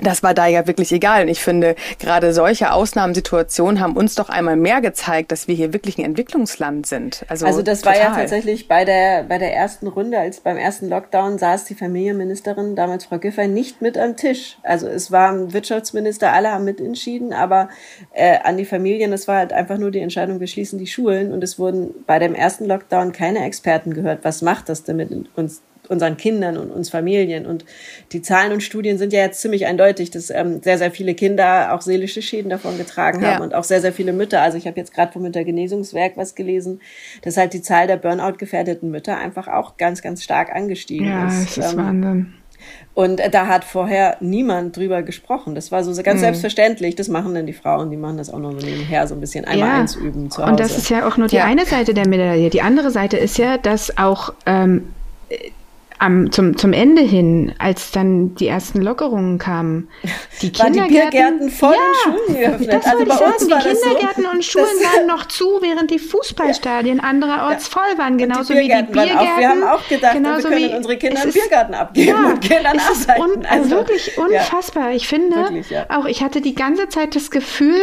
das 0.00 0.22
war 0.22 0.34
da 0.34 0.46
ja 0.46 0.66
wirklich 0.66 0.92
egal. 0.92 1.22
Und 1.22 1.28
ich 1.28 1.40
finde, 1.40 1.74
gerade 1.98 2.32
solche 2.32 2.72
Ausnahmesituationen 2.72 3.80
haben 3.80 3.96
uns 3.96 4.14
doch 4.14 4.28
einmal 4.28 4.56
mehr 4.56 4.80
gezeigt, 4.80 5.32
dass 5.32 5.48
wir 5.48 5.54
hier 5.54 5.72
wirklich 5.72 5.98
ein 5.98 6.04
Entwicklungsland 6.04 6.86
sind. 6.86 7.24
Also, 7.28 7.46
also 7.46 7.62
das 7.62 7.80
total. 7.80 7.94
war 7.94 8.02
ja 8.02 8.14
tatsächlich 8.14 8.68
bei 8.68 8.84
der, 8.84 9.24
bei 9.24 9.38
der 9.38 9.54
ersten 9.54 9.86
Runde, 9.86 10.18
als 10.18 10.40
beim 10.40 10.56
ersten 10.56 10.88
Lockdown 10.88 11.38
saß 11.38 11.64
die 11.64 11.74
Familienministerin, 11.74 12.76
damals 12.76 13.06
Frau 13.06 13.18
Giffey, 13.18 13.48
nicht 13.48 13.82
mit 13.82 13.96
am 13.96 14.16
Tisch. 14.16 14.58
Also 14.62 14.86
es 14.86 15.10
waren 15.10 15.52
Wirtschaftsminister, 15.52 16.32
alle 16.32 16.52
haben 16.52 16.64
mitentschieden, 16.64 17.32
aber 17.32 17.68
äh, 18.12 18.38
an 18.42 18.56
die 18.56 18.64
Familien, 18.64 19.12
es 19.12 19.28
war 19.28 19.36
halt 19.36 19.52
einfach 19.52 19.78
nur 19.78 19.90
die 19.90 20.00
Entscheidung, 20.00 20.40
wir 20.40 20.46
schließen 20.46 20.78
die 20.78 20.86
Schulen 20.86 21.32
und 21.32 21.42
es 21.42 21.58
wurden 21.58 21.94
bei 22.06 22.18
dem 22.18 22.34
ersten 22.34 22.66
Lockdown 22.66 23.12
keine 23.12 23.44
Experten 23.44 23.94
gehört. 23.94 24.20
Was 24.22 24.42
macht 24.42 24.68
das 24.68 24.84
denn 24.84 24.96
mit 24.96 25.10
uns 25.36 25.62
unseren 25.90 26.16
Kindern 26.16 26.56
und 26.56 26.70
uns 26.70 26.90
Familien. 26.90 27.46
Und 27.46 27.64
die 28.12 28.22
Zahlen 28.22 28.52
und 28.52 28.62
Studien 28.62 28.98
sind 28.98 29.12
ja 29.12 29.20
jetzt 29.20 29.40
ziemlich 29.40 29.66
eindeutig, 29.66 30.10
dass 30.10 30.30
ähm, 30.30 30.60
sehr, 30.62 30.78
sehr 30.78 30.90
viele 30.90 31.14
Kinder 31.14 31.74
auch 31.74 31.80
seelische 31.80 32.22
Schäden 32.22 32.50
davon 32.50 32.78
getragen 32.78 33.24
haben 33.24 33.38
ja. 33.38 33.42
und 33.42 33.54
auch 33.54 33.64
sehr, 33.64 33.80
sehr 33.80 33.92
viele 33.92 34.12
Mütter. 34.12 34.42
Also 34.42 34.58
ich 34.58 34.66
habe 34.66 34.78
jetzt 34.78 34.92
gerade 34.94 35.12
vom 35.12 35.22
Müttergenesungswerk 35.22 36.16
was 36.16 36.34
gelesen, 36.34 36.80
dass 37.22 37.36
halt 37.36 37.52
die 37.52 37.62
Zahl 37.62 37.86
der 37.86 37.96
Burnout-gefährdeten 37.96 38.90
Mütter 38.90 39.16
einfach 39.16 39.48
auch 39.48 39.76
ganz, 39.76 40.02
ganz 40.02 40.22
stark 40.22 40.54
angestiegen 40.54 41.08
ja, 41.08 41.28
ist. 41.28 41.56
Ja, 41.56 41.62
das 41.62 41.66
ist 41.66 41.72
ähm, 41.72 41.78
Wahnsinn. 41.78 42.32
Und 42.94 43.20
da 43.30 43.46
hat 43.46 43.64
vorher 43.64 44.16
niemand 44.20 44.76
drüber 44.76 45.02
gesprochen. 45.02 45.54
Das 45.54 45.70
war 45.70 45.84
so 45.84 45.90
ganz 46.02 46.18
mhm. 46.18 46.24
selbstverständlich. 46.24 46.94
Das 46.94 47.08
machen 47.08 47.34
dann 47.34 47.46
die 47.46 47.52
Frauen, 47.52 47.90
die 47.90 47.96
machen 47.96 48.16
das 48.16 48.30
auch 48.30 48.38
noch 48.38 48.58
so 48.58 48.66
nebenher, 48.66 49.06
so 49.06 49.14
ein 49.14 49.20
bisschen 49.20 49.44
einmal 49.44 49.68
ja. 49.68 49.80
eins 49.80 49.96
üben 49.96 50.30
zu 50.30 50.40
Hause. 50.42 50.50
Und 50.50 50.60
das 50.60 50.76
ist 50.76 50.88
ja 50.88 51.06
auch 51.06 51.16
nur 51.16 51.28
die 51.28 51.36
ja. 51.36 51.44
eine 51.44 51.66
Seite 51.66 51.92
der 51.92 52.08
Medaille. 52.08 52.48
Die 52.48 52.62
andere 52.62 52.90
Seite 52.90 53.18
ist 53.18 53.36
ja, 53.36 53.58
dass 53.58 53.98
auch 53.98 54.32
ähm, 54.46 54.94
am, 55.98 56.30
zum, 56.30 56.56
zum 56.56 56.72
Ende 56.72 57.02
hin, 57.02 57.54
als 57.58 57.90
dann 57.90 58.34
die 58.34 58.46
ersten 58.46 58.82
Lockerungen 58.82 59.38
kamen, 59.38 59.88
die 60.42 60.52
Kindergärten, 60.52 60.88
die 60.88 60.94
Biergärten 60.94 61.50
voll 61.50 61.74
ja, 61.74 62.02
Schulen 62.02 62.38
geöffnet. 62.38 62.72
Das 62.72 62.86
also 62.86 63.04
bei 63.04 63.14
uns 63.14 63.46
sagen, 63.46 63.62
die 63.64 63.68
Kindergärten 63.68 64.22
so, 64.24 64.30
und 64.30 64.44
Schulen 64.44 64.66
waren 64.82 65.06
noch 65.06 65.26
zu, 65.26 65.58
während 65.60 65.90
die 65.90 65.98
Fußballstadien 65.98 67.00
andererorts 67.00 67.70
ja. 67.72 67.80
voll 67.80 67.98
waren, 67.98 68.18
genauso 68.18 68.54
wie 68.54 68.62
die 68.62 68.68
Biergärten. 68.68 69.16
Auch, 69.16 69.38
wir 69.38 69.48
haben 69.48 69.62
auch 69.62 69.88
gedacht, 69.88 70.14
wir 70.14 70.22
können 70.22 70.76
unsere 70.76 70.96
Kinder 70.96 71.22
einen 71.22 71.32
Biergarten 71.32 71.74
abgeben 71.74 72.08
ja, 72.08 72.30
und 72.30 72.50
dann 72.50 72.78
arbeiten. 72.78 73.22
Un, 73.22 73.46
also, 73.46 73.70
wirklich 73.70 74.18
unfassbar. 74.18 74.92
Ich 74.92 75.08
finde, 75.08 75.36
wirklich, 75.36 75.74
auch 75.88 76.06
ich 76.06 76.22
hatte 76.22 76.40
die 76.40 76.54
ganze 76.54 76.88
Zeit 76.88 77.16
das 77.16 77.30
Gefühl, 77.30 77.80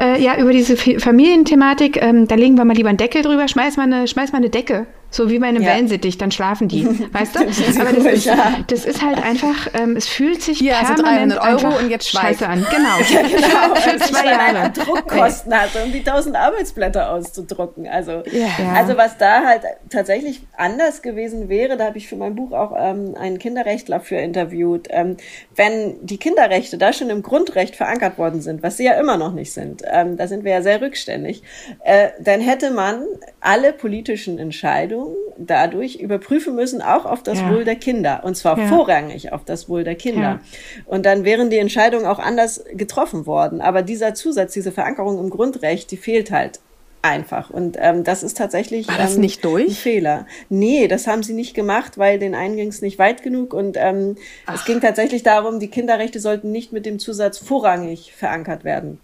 äh, 0.00 0.20
ja, 0.20 0.36
über 0.38 0.52
diese 0.52 0.76
Familienthematik, 0.76 2.00
ähm, 2.02 2.26
da 2.26 2.34
legen 2.34 2.56
wir 2.56 2.64
mal 2.64 2.74
lieber 2.74 2.88
einen 2.88 2.98
Deckel 2.98 3.22
drüber, 3.22 3.48
schmeiß 3.48 3.76
mal 3.76 3.84
eine, 3.84 4.06
schmeiß 4.06 4.32
mal 4.32 4.38
eine 4.38 4.50
Decke 4.50 4.86
so 5.12 5.30
wie 5.30 5.38
bei 5.38 5.46
einem 5.46 5.62
ja. 5.62 5.68
Wellensittich, 5.68 6.16
dann 6.16 6.32
schlafen 6.32 6.68
die. 6.68 6.86
Weißt 7.12 7.34
du? 7.34 7.40
Aber 7.40 7.92
das 7.92 8.06
ist, 8.06 8.30
das 8.68 8.84
ist 8.86 9.02
halt 9.02 9.22
einfach, 9.22 9.68
ähm, 9.74 9.94
es 9.94 10.08
fühlt 10.08 10.42
sich 10.42 10.58
Hier, 10.58 10.78
also 10.78 10.94
permanent 10.94 11.38
also 11.38 11.66
Euro 11.66 11.78
und 11.78 11.90
jetzt 11.90 12.08
scheiße 12.08 12.48
an. 12.48 12.66
Genau. 12.70 12.98
ja, 13.10 13.22
genau. 13.28 13.74
Für, 13.74 13.98
zwei 13.98 14.24
Jahre. 14.24 14.70
Druckkosten 14.70 15.54
hatte, 15.54 15.84
um 15.84 15.92
die 15.92 16.02
tausend 16.02 16.34
Arbeitsblätter 16.34 17.12
auszudrucken. 17.12 17.86
Also, 17.86 18.22
ja. 18.32 18.72
also 18.74 18.96
was 18.96 19.18
da 19.18 19.44
halt 19.44 19.62
tatsächlich 19.90 20.40
anders 20.56 21.02
gewesen 21.02 21.50
wäre, 21.50 21.76
da 21.76 21.84
habe 21.84 21.98
ich 21.98 22.08
für 22.08 22.16
mein 22.16 22.34
Buch 22.34 22.52
auch 22.52 22.72
ähm, 22.78 23.14
einen 23.18 23.38
Kinderrechtler 23.38 24.00
für 24.00 24.16
interviewt. 24.16 24.88
Ähm, 24.90 25.18
wenn 25.54 25.94
die 26.06 26.16
Kinderrechte 26.16 26.78
da 26.78 26.94
schon 26.94 27.10
im 27.10 27.22
Grundrecht 27.22 27.76
verankert 27.76 28.16
worden 28.16 28.40
sind, 28.40 28.62
was 28.62 28.78
sie 28.78 28.84
ja 28.84 28.94
immer 28.94 29.18
noch 29.18 29.34
nicht 29.34 29.52
sind, 29.52 29.82
ähm, 29.90 30.16
da 30.16 30.26
sind 30.26 30.44
wir 30.44 30.52
ja 30.52 30.62
sehr 30.62 30.80
rückständig, 30.80 31.42
äh, 31.84 32.08
dann 32.18 32.40
hätte 32.40 32.70
man 32.70 33.04
alle 33.40 33.74
politischen 33.74 34.38
Entscheidungen 34.38 35.01
Entscheidungen 35.02 35.16
dadurch 35.38 35.96
überprüfen 35.96 36.54
müssen, 36.54 36.82
auch 36.82 37.04
auf 37.04 37.22
das 37.22 37.40
ja. 37.40 37.50
Wohl 37.50 37.64
der 37.64 37.76
Kinder. 37.76 38.22
Und 38.24 38.36
zwar 38.36 38.58
ja. 38.58 38.66
vorrangig 38.66 39.32
auf 39.32 39.44
das 39.44 39.68
Wohl 39.68 39.84
der 39.84 39.94
Kinder. 39.94 40.20
Ja. 40.22 40.40
Und 40.86 41.06
dann 41.06 41.24
wären 41.24 41.50
die 41.50 41.58
Entscheidungen 41.58 42.06
auch 42.06 42.18
anders 42.18 42.64
getroffen 42.72 43.26
worden. 43.26 43.60
Aber 43.60 43.82
dieser 43.82 44.14
Zusatz, 44.14 44.52
diese 44.52 44.72
Verankerung 44.72 45.18
im 45.18 45.30
Grundrecht, 45.30 45.90
die 45.90 45.96
fehlt 45.96 46.30
halt 46.30 46.60
einfach. 47.02 47.50
Und 47.50 47.76
ähm, 47.80 48.04
das 48.04 48.22
ist 48.22 48.36
tatsächlich 48.36 48.86
War 48.86 48.98
das 48.98 49.16
ähm, 49.16 49.22
nicht 49.22 49.44
durch? 49.44 49.68
ein 49.68 49.74
Fehler. 49.74 50.26
Nee, 50.48 50.86
das 50.86 51.06
haben 51.06 51.24
sie 51.24 51.34
nicht 51.34 51.54
gemacht, 51.54 51.98
weil 51.98 52.18
den 52.18 52.34
einen 52.34 52.56
ging 52.56 52.68
es 52.68 52.80
nicht 52.80 52.98
weit 52.98 53.22
genug. 53.22 53.54
Und 53.54 53.76
ähm, 53.76 54.16
es 54.52 54.64
ging 54.64 54.80
tatsächlich 54.80 55.22
darum, 55.24 55.58
die 55.58 55.68
Kinderrechte 55.68 56.20
sollten 56.20 56.52
nicht 56.52 56.72
mit 56.72 56.86
dem 56.86 56.98
Zusatz 56.98 57.38
vorrangig 57.38 58.12
verankert 58.12 58.64
werden. 58.64 59.00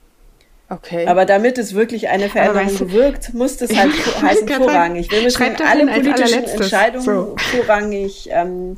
Okay. 0.71 1.07
Aber 1.07 1.25
damit 1.25 1.57
es 1.57 1.75
wirklich 1.75 2.09
eine 2.11 2.29
Veränderung 2.29 2.67
weißt 2.67 2.81
du, 2.81 2.87
bewirkt, 2.87 3.33
muss 3.33 3.57
das 3.57 3.71
halt 3.77 3.93
heißen 4.23 4.49
vorrangig. 4.49 5.11
Wir 5.11 5.23
müssen 5.23 5.43
alle 5.65 5.87
politischen 5.87 6.45
Entscheidungen 6.45 7.05
so. 7.05 7.37
vorrangig 7.39 8.29
ähm, 8.31 8.77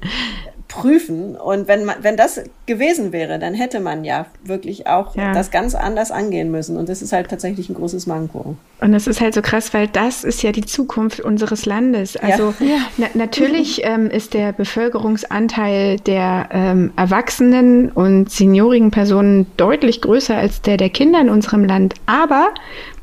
prüfen. 0.80 1.36
Und 1.36 1.68
wenn 1.68 1.84
man, 1.84 1.96
wenn 2.02 2.16
das 2.16 2.42
gewesen 2.66 3.12
wäre, 3.12 3.38
dann 3.38 3.54
hätte 3.54 3.80
man 3.80 4.04
ja 4.04 4.26
wirklich 4.42 4.86
auch 4.86 5.16
ja. 5.16 5.32
das 5.32 5.50
ganz 5.50 5.74
anders 5.74 6.10
angehen 6.10 6.50
müssen. 6.50 6.76
Und 6.76 6.88
das 6.88 7.02
ist 7.02 7.12
halt 7.12 7.28
tatsächlich 7.28 7.68
ein 7.68 7.74
großes 7.74 8.06
Manko. 8.06 8.56
Und 8.80 8.92
das 8.92 9.06
ist 9.06 9.20
halt 9.20 9.34
so 9.34 9.42
krass, 9.42 9.74
weil 9.74 9.88
das 9.88 10.24
ist 10.24 10.42
ja 10.42 10.52
die 10.52 10.64
Zukunft 10.64 11.20
unseres 11.20 11.66
Landes. 11.66 12.16
Also 12.16 12.54
ja. 12.60 12.78
na, 12.96 13.06
natürlich 13.14 13.82
ähm, 13.84 14.10
ist 14.10 14.34
der 14.34 14.52
Bevölkerungsanteil 14.52 15.98
der 16.00 16.48
ähm, 16.52 16.92
Erwachsenen 16.96 17.90
und 17.90 18.30
seniorigen 18.30 18.90
Personen 18.90 19.46
deutlich 19.56 20.00
größer 20.00 20.36
als 20.36 20.62
der 20.62 20.76
der 20.76 20.90
Kinder 20.90 21.20
in 21.20 21.28
unserem 21.28 21.64
Land. 21.64 21.94
Aber 22.06 22.54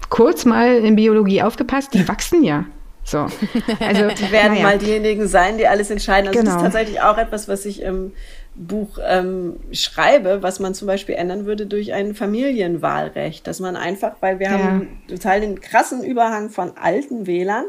kurz 0.09 0.45
mal 0.45 0.77
in 0.77 0.95
Biologie 0.95 1.41
aufgepasst, 1.41 1.93
die 1.93 2.07
wachsen 2.07 2.43
ja. 2.43 2.65
So. 3.07 3.27
Also, 3.79 4.09
die 4.09 4.31
werden 4.31 4.53
naja. 4.53 4.63
mal 4.63 4.77
diejenigen 4.77 5.27
sein, 5.27 5.57
die 5.57 5.65
alles 5.65 5.89
entscheiden. 5.89 6.27
Also 6.27 6.39
genau. 6.39 6.51
das 6.51 6.57
ist 6.57 6.63
tatsächlich 6.63 7.01
auch 7.01 7.17
etwas, 7.17 7.47
was 7.47 7.65
ich 7.65 7.81
im 7.81 8.11
Buch 8.55 8.97
ähm, 9.07 9.57
schreibe, 9.71 10.43
was 10.43 10.59
man 10.59 10.73
zum 10.73 10.87
Beispiel 10.87 11.15
ändern 11.15 11.45
würde 11.45 11.67
durch 11.67 11.93
ein 11.93 12.15
Familienwahlrecht. 12.15 13.47
Dass 13.47 13.59
man 13.59 13.77
einfach, 13.77 14.15
weil 14.19 14.39
wir 14.39 14.47
ja. 14.47 14.57
haben 14.57 15.01
total 15.07 15.39
den 15.39 15.61
krassen 15.61 16.03
Überhang 16.03 16.49
von 16.49 16.75
alten 16.75 17.27
Wählern 17.27 17.65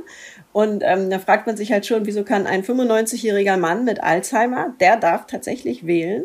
und 0.52 0.82
ähm, 0.84 1.08
da 1.08 1.20
fragt 1.20 1.46
man 1.46 1.56
sich 1.56 1.70
halt 1.70 1.86
schon, 1.86 2.06
wieso 2.06 2.24
kann 2.24 2.46
ein 2.46 2.64
95-jähriger 2.64 3.58
Mann 3.58 3.84
mit 3.84 4.02
Alzheimer, 4.02 4.74
der 4.80 4.96
darf 4.96 5.26
tatsächlich 5.26 5.86
wählen, 5.86 6.24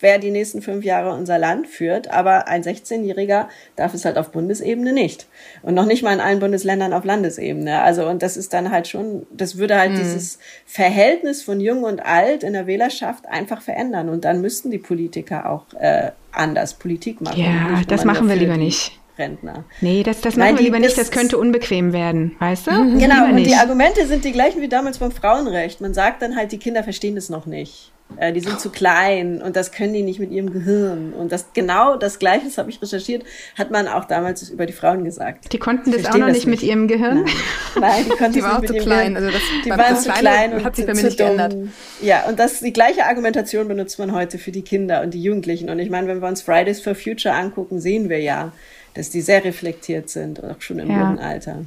wer 0.00 0.18
die 0.18 0.30
nächsten 0.30 0.62
fünf 0.62 0.84
Jahre 0.84 1.12
unser 1.12 1.38
Land 1.38 1.66
führt, 1.66 2.10
aber 2.10 2.48
ein 2.48 2.62
16-Jähriger 2.62 3.46
darf 3.76 3.94
es 3.94 4.04
halt 4.04 4.18
auf 4.18 4.30
Bundesebene 4.30 4.92
nicht. 4.92 5.26
Und 5.62 5.74
noch 5.74 5.86
nicht 5.86 6.02
mal 6.02 6.12
in 6.12 6.20
allen 6.20 6.38
Bundesländern 6.38 6.92
auf 6.92 7.04
Landesebene. 7.04 7.82
Also, 7.82 8.08
und 8.08 8.22
das 8.22 8.36
ist 8.36 8.52
dann 8.52 8.70
halt 8.70 8.88
schon, 8.88 9.26
das 9.30 9.58
würde 9.58 9.78
halt 9.78 9.92
mhm. 9.92 9.98
dieses 9.98 10.38
Verhältnis 10.66 11.42
von 11.42 11.60
Jung 11.60 11.84
und 11.84 12.04
Alt 12.04 12.42
in 12.42 12.52
der 12.52 12.66
Wählerschaft 12.66 13.26
einfach 13.26 13.62
verändern. 13.62 14.08
Und 14.08 14.24
dann 14.24 14.40
müssten 14.40 14.70
die 14.70 14.78
Politiker 14.78 15.50
auch 15.50 15.64
äh, 15.80 16.12
anders 16.32 16.74
Politik 16.74 17.20
machen. 17.20 17.40
Ja, 17.40 17.82
das 17.88 18.04
machen 18.04 18.28
wir 18.28 18.36
lieber 18.36 18.56
nicht. 18.56 18.98
Rentner. 19.18 19.64
Nee, 19.80 20.02
das, 20.02 20.20
das 20.20 20.36
machen 20.36 20.50
Nein, 20.50 20.58
wir 20.58 20.64
lieber 20.64 20.78
nicht, 20.78 20.96
das 20.96 21.10
könnte 21.10 21.38
unbequem 21.38 21.92
werden, 21.92 22.36
weißt 22.38 22.66
du? 22.66 22.70
Mhm. 22.72 22.98
Genau, 22.98 23.24
und 23.26 23.36
die 23.36 23.54
Argumente 23.54 24.06
sind 24.06 24.24
die 24.24 24.32
gleichen 24.32 24.60
wie 24.60 24.68
damals 24.68 24.98
beim 24.98 25.12
Frauenrecht. 25.12 25.80
Man 25.80 25.94
sagt 25.94 26.22
dann 26.22 26.36
halt, 26.36 26.52
die 26.52 26.58
Kinder 26.58 26.82
verstehen 26.84 27.16
es 27.16 27.28
noch 27.28 27.46
nicht. 27.46 27.92
Äh, 28.16 28.32
die 28.32 28.40
sind 28.40 28.58
zu 28.58 28.70
klein 28.70 29.42
und 29.42 29.54
das 29.54 29.70
können 29.70 29.92
die 29.92 30.02
nicht 30.02 30.18
mit 30.18 30.30
ihrem 30.30 30.50
Gehirn. 30.50 31.12
Und 31.12 31.30
das 31.30 31.52
genau 31.52 31.96
das 31.96 32.18
Gleiche, 32.18 32.46
das 32.46 32.56
habe 32.56 32.70
ich 32.70 32.80
recherchiert, 32.80 33.22
hat 33.56 33.70
man 33.70 33.86
auch 33.86 34.06
damals 34.06 34.48
über 34.48 34.64
die 34.64 34.72
Frauen 34.72 35.04
gesagt. 35.04 35.52
Die 35.52 35.58
konnten 35.58 35.92
das 35.92 36.06
auch 36.06 36.16
noch 36.16 36.28
nicht 36.28 36.46
mit 36.46 36.62
ihrem 36.62 36.88
Gehirn? 36.88 37.24
Nein, 37.24 37.34
Nein 37.80 38.04
die 38.04 38.10
konnten 38.16 38.32
die 38.32 38.42
waren 38.42 38.60
nicht 38.62 38.72
mit 38.72 38.80
zu 38.80 38.86
klein. 38.86 39.16
Also 39.16 39.30
das, 39.30 39.42
die 39.64 39.70
waren 39.70 39.96
zu 39.96 40.10
klein 40.10 40.54
und 40.54 40.64
hat 40.64 40.76
sich 40.76 40.86
bei 40.86 40.94
mir 40.94 41.02
nicht 41.02 41.20
dumm. 41.20 41.36
geändert. 41.36 41.56
Ja, 42.00 42.24
und 42.26 42.38
das 42.38 42.60
die 42.60 42.72
gleiche 42.72 43.04
Argumentation 43.04 43.68
benutzt 43.68 43.98
man 43.98 44.12
heute 44.12 44.38
für 44.38 44.52
die 44.52 44.62
Kinder 44.62 45.02
und 45.02 45.12
die 45.12 45.22
Jugendlichen. 45.22 45.68
Und 45.68 45.78
ich 45.78 45.90
meine, 45.90 46.08
wenn 46.08 46.22
wir 46.22 46.28
uns 46.28 46.40
Fridays 46.40 46.80
for 46.80 46.94
Future 46.94 47.34
angucken, 47.34 47.78
sehen 47.78 48.08
wir 48.08 48.20
ja, 48.20 48.52
dass 48.98 49.10
die 49.10 49.20
sehr 49.20 49.44
reflektiert 49.44 50.10
sind, 50.10 50.42
auch 50.42 50.60
schon 50.60 50.80
im 50.80 50.90
ja. 50.90 50.98
jungen 50.98 51.20
Alter. 51.20 51.64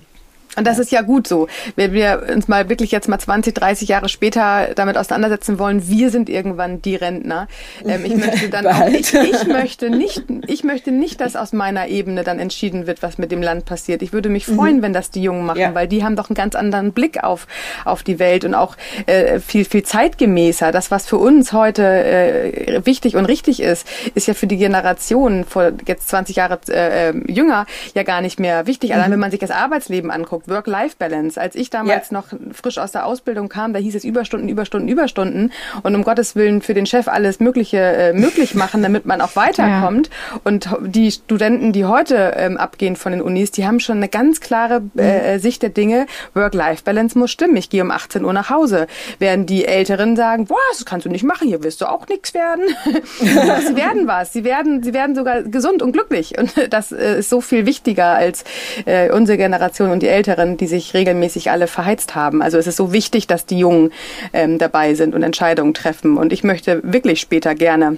Und 0.58 0.68
das 0.68 0.80
ist 0.80 0.92
ja 0.92 1.02
gut 1.02 1.28
so. 1.28 1.48
Wenn 1.76 1.94
wir 1.94 2.24
uns 2.34 2.48
mal 2.48 2.68
wirklich 2.68 2.92
jetzt 2.92 3.08
mal 3.08 3.20
20, 3.20 3.54
30 3.54 3.88
Jahre 3.88 4.10
später 4.10 4.70
damit 4.76 4.98
auseinandersetzen 4.98 5.60
wollen, 5.60 5.88
wir 5.88 6.10
sind 6.10 6.30
irgendwann 6.30 6.82
die 6.82 6.96
Rentner. 6.96 7.48
Ähm, 7.86 8.04
ich 8.04 8.16
möchte 8.16 8.50
dann 8.52 8.68
auch, 8.68 8.88
ich, 8.88 9.14
ich, 9.14 9.48
möchte 9.48 9.90
nicht, 9.90 10.24
ich 10.48 10.64
möchte 10.64 10.92
nicht, 10.92 11.22
dass 11.22 11.38
aus 11.38 11.54
meiner 11.54 11.88
Ebene 11.88 12.24
dann 12.24 12.40
entschieden 12.40 12.86
wird, 12.86 13.02
was 13.02 13.18
mit 13.18 13.32
dem 13.32 13.42
Land 13.42 13.66
passiert. 13.66 14.02
Ich 14.02 14.12
würde 14.12 14.28
mich 14.28 14.48
mhm. 14.48 14.56
freuen, 14.56 14.78
mhm. 14.78 14.82
wenn 14.82 14.94
das 14.94 15.10
die 15.10 15.24
Jungen 15.24 15.46
machen, 15.46 15.62
ja. 15.62 15.74
weil 15.74 15.88
die 15.88 16.04
haben 16.04 16.18
doch 16.18 16.30
einen 16.30 16.36
ganz 16.36 16.56
anderen 16.56 16.92
Blick 16.92 17.24
auf, 17.24 17.48
auf 17.86 18.04
die 18.04 18.20
Welt 18.20 18.44
und 18.44 18.54
auch 18.54 18.76
äh, 19.06 19.40
viel, 19.40 19.64
viel 19.64 19.84
zeitgemäßer. 19.84 20.74
Das, 20.74 20.92
was 20.92 21.08
für 21.08 21.18
uns 21.18 21.54
heute 21.54 21.84
äh, 21.84 22.86
wichtig 22.86 23.16
und 23.16 23.26
richtig 23.26 23.62
ist, 23.62 23.88
ist 24.16 24.28
ja 24.28 24.34
für 24.34 24.48
die 24.48 24.58
Generation 24.58 25.46
vor 25.46 25.72
jetzt 25.88 26.10
20 26.10 26.36
Jahre 26.36 26.60
äh, 26.68 27.10
äh, 27.10 27.32
jünger 27.32 27.66
ja 27.94 28.04
gar 28.04 28.20
nicht 28.20 28.38
mehr 28.38 28.68
wichtig. 28.68 28.90
Mhm. 28.90 28.96
Allein 28.98 29.12
wenn 29.12 29.20
man 29.20 29.32
sich 29.32 29.40
das 29.40 29.52
Arbeitsleben 29.52 30.12
anguckt 30.12 30.41
Work-Life-Balance. 30.48 31.40
Als 31.40 31.56
ich 31.56 31.70
damals 31.70 32.10
ja. 32.10 32.18
noch 32.18 32.28
frisch 32.54 32.78
aus 32.78 32.92
der 32.92 33.06
Ausbildung 33.06 33.50
kam, 33.50 33.74
da 33.74 33.80
hieß 33.80 33.96
es 33.96 34.04
Überstunden, 34.04 34.50
Überstunden, 34.50 34.90
Überstunden 34.90 35.52
und 35.84 35.96
um 35.96 36.04
Gottes 36.04 36.36
Willen 36.36 36.62
für 36.62 36.74
den 36.74 36.86
Chef 36.86 37.08
alles 37.08 37.40
Mögliche 37.40 37.78
äh, 37.78 38.14
möglich 38.14 38.56
machen, 38.56 38.82
damit 38.84 39.06
man 39.06 39.22
auch 39.22 39.36
weiterkommt. 39.36 40.10
Ja. 40.10 40.42
Und 40.44 40.70
die 40.82 41.12
Studenten, 41.12 41.72
die 41.72 41.86
heute 41.86 42.34
ähm, 42.38 42.58
abgehen 42.58 42.96
von 42.96 43.12
den 43.12 43.22
Unis, 43.22 43.52
die 43.52 43.66
haben 43.66 43.80
schon 43.80 43.98
eine 43.98 44.10
ganz 44.10 44.42
klare 44.42 44.82
äh, 44.98 45.36
mhm. 45.36 45.40
Sicht 45.40 45.62
der 45.62 45.70
Dinge. 45.70 46.06
Work-Life-Balance 46.34 47.18
muss 47.18 47.32
stimmen. 47.32 47.58
Ich 47.58 47.70
gehe 47.70 47.84
um 47.84 47.92
18 47.92 48.26
Uhr 48.26 48.34
nach 48.34 48.50
Hause. 48.50 48.88
Während 49.20 49.50
die 49.50 49.66
Älteren 49.66 50.16
sagen, 50.16 50.46
boah, 50.46 50.58
das 50.72 50.86
kannst 50.86 51.06
du 51.06 51.10
nicht 51.10 51.24
machen, 51.24 51.48
hier 51.48 51.64
wirst 51.64 51.82
du 51.82 51.86
auch 51.86 52.08
nichts 52.08 52.34
werden. 52.34 52.64
sie 53.20 53.76
werden 53.76 54.08
was. 54.08 54.34
Sie 54.34 54.44
werden, 54.44 54.84
sie 54.84 54.94
werden 54.94 55.16
sogar 55.16 55.44
gesund 55.44 55.82
und 55.82 55.92
glücklich. 55.92 56.38
Und 56.38 56.54
das 56.70 56.92
äh, 56.92 57.20
ist 57.20 57.30
so 57.30 57.42
viel 57.42 57.66
wichtiger 57.66 58.08
als 58.08 58.44
äh, 58.86 59.12
unsere 59.12 59.38
Generation 59.38 59.92
und 59.92 60.02
die 60.02 60.08
Älteren. 60.08 60.31
Älteren, 60.32 60.58
die 60.58 60.68
sich 60.68 60.94
regelmäßig 60.94 61.52
alle 61.52 61.68
verheizt 61.68 62.16
haben. 62.16 62.42
Also 62.42 62.58
es 62.58 62.68
ist 62.68 62.78
so 62.78 62.94
wichtig, 62.94 63.28
dass 63.28 63.46
die 63.46 63.60
Jungen 63.60 63.92
ähm, 64.32 64.58
dabei 64.58 64.94
sind 64.94 65.14
und 65.14 65.24
Entscheidungen 65.24 65.74
treffen. 65.74 66.18
Und 66.18 66.32
ich 66.32 66.44
möchte 66.44 66.82
wirklich 66.84 67.20
später 67.20 67.54
gerne 67.54 67.98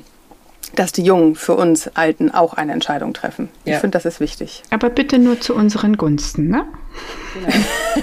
dass 0.76 0.92
die 0.92 1.04
Jungen 1.04 1.36
für 1.36 1.56
uns 1.56 1.90
Alten 1.96 2.32
auch 2.32 2.54
eine 2.54 2.74
Entscheidung 2.74 3.14
treffen. 3.14 3.50
Ja. 3.66 3.76
Ich 3.76 3.80
finde, 3.80 3.98
das 3.98 4.06
ist 4.06 4.20
wichtig. 4.20 4.64
Aber 4.70 4.90
bitte 4.90 5.20
nur 5.20 5.40
zu 5.40 5.54
unseren 5.56 5.98
Gunsten, 5.98 6.48
ne? 6.48 6.66
Genau. 7.34 7.56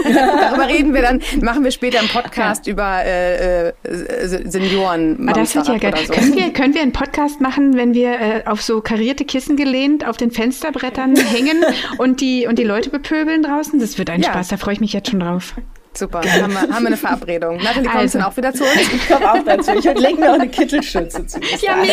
Darüber 0.40 0.68
reden 0.68 0.94
wir 0.94 1.02
dann, 1.02 1.20
machen 1.40 1.62
wir 1.64 1.70
später 1.70 2.00
im 2.00 2.08
Podcast 2.08 2.66
ja. 2.66 2.72
über 2.72 3.04
äh, 3.04 3.68
äh, 3.68 3.72
Senioren. 4.48 5.28
Aber 5.28 5.40
das 5.40 5.54
wird 5.54 5.68
ja 5.68 5.78
geil. 5.78 5.94
So. 6.06 6.12
Können, 6.12 6.34
wir, 6.34 6.52
können 6.52 6.74
wir 6.74 6.82
einen 6.82 6.92
Podcast 6.92 7.40
machen, 7.40 7.76
wenn 7.76 7.94
wir 7.94 8.20
äh, 8.20 8.42
auf 8.46 8.62
so 8.62 8.80
karierte 8.80 9.24
Kissen 9.24 9.56
gelehnt 9.56 10.06
auf 10.06 10.16
den 10.16 10.30
Fensterbrettern 10.30 11.16
hängen 11.32 11.64
und 11.98 12.20
die, 12.20 12.46
und 12.46 12.58
die 12.58 12.64
Leute 12.64 12.90
bepöbeln 12.90 13.42
draußen? 13.42 13.78
Das 13.78 13.98
wird 13.98 14.10
ein 14.10 14.22
ja. 14.22 14.30
Spaß, 14.30 14.48
da 14.48 14.56
freue 14.56 14.74
ich 14.74 14.80
mich 14.80 14.92
jetzt 14.92 15.10
schon 15.10 15.20
drauf. 15.20 15.54
Super, 15.92 16.20
dann 16.20 16.42
haben 16.42 16.52
wir, 16.52 16.60
haben 16.60 16.82
wir 16.82 16.86
eine 16.86 16.96
Verabredung. 16.96 17.56
Natalie, 17.56 17.88
kommst 17.90 18.16
also. 18.16 18.18
du 18.18 18.26
auch 18.26 18.36
wieder 18.36 18.54
zu 18.54 18.62
uns? 18.62 18.92
Ich 18.94 19.08
komme 19.08 19.32
auch 19.32 19.44
dazu. 19.44 19.72
Ich 19.72 19.84
lege 19.84 20.20
mir 20.20 20.30
auch 20.30 20.34
eine 20.34 20.48
Kittelschürze 20.48 21.26
zu. 21.26 21.40
Ja, 21.60 21.76
mega. 21.76 21.92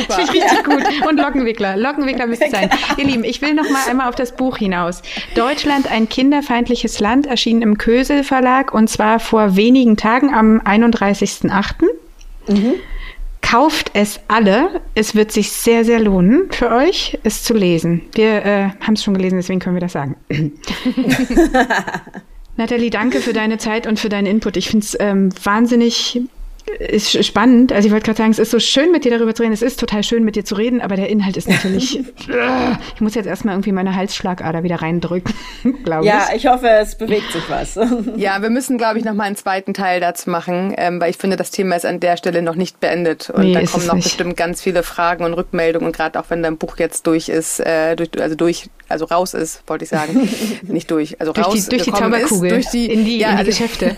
Super. 0.00 0.18
Richtig, 0.18 0.42
richtig 0.42 0.64
gut. 0.64 1.08
Und 1.08 1.18
Lockenwickler. 1.18 1.76
Lockenwickler 1.76 2.26
müsste 2.26 2.50
sein. 2.50 2.70
Ihr 2.96 3.04
Lieben, 3.04 3.22
ich 3.22 3.42
will 3.42 3.54
noch 3.54 3.68
mal 3.68 3.82
einmal 3.88 4.08
auf 4.08 4.14
das 4.14 4.32
Buch 4.32 4.56
hinaus. 4.56 5.02
Deutschland, 5.34 5.90
ein 5.90 6.08
kinderfeindliches 6.08 7.00
Land, 7.00 7.26
erschienen 7.26 7.60
im 7.60 7.76
Kösel 7.76 8.24
Verlag 8.24 8.72
und 8.72 8.88
zwar 8.88 9.20
vor 9.20 9.56
wenigen 9.56 9.96
Tagen 9.96 10.34
am 10.34 10.60
31.08. 10.60 11.84
Mhm. 12.48 12.74
Kauft 13.42 13.90
es 13.92 14.20
alle. 14.26 14.80
Es 14.94 15.14
wird 15.14 15.32
sich 15.32 15.52
sehr, 15.52 15.84
sehr 15.84 16.00
lohnen 16.00 16.48
für 16.50 16.70
euch, 16.70 17.18
es 17.24 17.42
zu 17.42 17.52
lesen. 17.52 18.00
Wir 18.14 18.44
äh, 18.44 18.70
haben 18.80 18.94
es 18.94 19.04
schon 19.04 19.14
gelesen, 19.14 19.36
deswegen 19.36 19.60
können 19.60 19.76
wir 19.76 19.80
das 19.80 19.92
sagen. 19.92 20.16
Nathalie, 22.56 22.90
danke 22.90 23.20
für 23.20 23.32
deine 23.32 23.58
Zeit 23.58 23.86
und 23.86 23.98
für 23.98 24.08
deinen 24.08 24.26
Input. 24.26 24.56
Ich 24.56 24.68
finde 24.68 24.84
es 24.84 24.96
ähm, 25.00 25.30
wahnsinnig 25.42 26.20
ist 26.78 27.24
spannend. 27.24 27.72
Also 27.72 27.86
ich 27.86 27.92
wollte 27.92 28.06
gerade 28.06 28.18
sagen, 28.18 28.30
es 28.30 28.38
ist 28.38 28.50
so 28.50 28.58
schön, 28.58 28.90
mit 28.90 29.04
dir 29.04 29.10
darüber 29.10 29.34
zu 29.34 29.42
reden. 29.42 29.52
Es 29.52 29.62
ist 29.62 29.78
total 29.78 30.02
schön, 30.02 30.24
mit 30.24 30.34
dir 30.34 30.44
zu 30.44 30.54
reden, 30.54 30.80
aber 30.80 30.96
der 30.96 31.08
Inhalt 31.08 31.36
ist 31.36 31.48
natürlich. 31.48 32.00
ich 32.94 33.00
muss 33.00 33.14
jetzt 33.14 33.26
erstmal 33.26 33.54
irgendwie 33.54 33.72
meine 33.72 33.94
Halsschlagader 33.94 34.62
wieder 34.62 34.76
reindrücken, 34.76 35.34
glaube 35.84 36.04
ich. 36.04 36.10
Ja, 36.10 36.28
ich 36.34 36.46
hoffe, 36.46 36.68
es 36.68 36.96
bewegt 36.96 37.30
sich 37.32 37.42
was. 37.48 37.74
ja, 38.16 38.40
wir 38.40 38.50
müssen, 38.50 38.78
glaube 38.78 38.98
ich, 38.98 39.04
noch 39.04 39.14
mal 39.14 39.24
einen 39.24 39.36
zweiten 39.36 39.74
Teil 39.74 40.00
dazu 40.00 40.30
machen, 40.30 40.74
ähm, 40.76 41.00
weil 41.00 41.10
ich 41.10 41.18
finde, 41.18 41.36
das 41.36 41.50
Thema 41.50 41.76
ist 41.76 41.84
an 41.84 42.00
der 42.00 42.16
Stelle 42.16 42.42
noch 42.42 42.56
nicht 42.56 42.80
beendet. 42.80 43.30
Und 43.30 43.44
nee, 43.44 43.52
da 43.52 43.62
kommen 43.64 43.86
noch 43.86 43.94
nicht. 43.94 44.04
bestimmt 44.04 44.36
ganz 44.36 44.62
viele 44.62 44.82
Fragen 44.82 45.24
und 45.24 45.34
Rückmeldungen. 45.34 45.86
Und 45.86 45.96
gerade 45.96 46.18
auch 46.18 46.30
wenn 46.30 46.42
dein 46.42 46.56
Buch 46.56 46.78
jetzt 46.78 47.06
durch 47.06 47.28
ist, 47.28 47.60
äh, 47.60 47.94
durch, 47.94 48.10
also 48.20 48.34
durch, 48.36 48.70
also 48.88 49.04
raus 49.04 49.34
ist, 49.34 49.62
wollte 49.66 49.84
ich 49.84 49.90
sagen. 49.90 50.28
nicht 50.62 50.90
durch, 50.90 51.20
also 51.20 51.32
durch 51.32 51.46
raus 51.46 51.54
die, 51.54 51.70
durch 51.70 51.82
die 51.82 51.92
Zauberkugel, 51.92 52.50
ist, 52.50 52.54
durch 52.54 52.68
die, 52.70 52.92
in 52.92 53.04
die, 53.04 53.18
ja, 53.18 53.30
in 53.30 53.34
die 53.34 53.38
also 53.40 53.50
Geschäfte. 53.50 53.96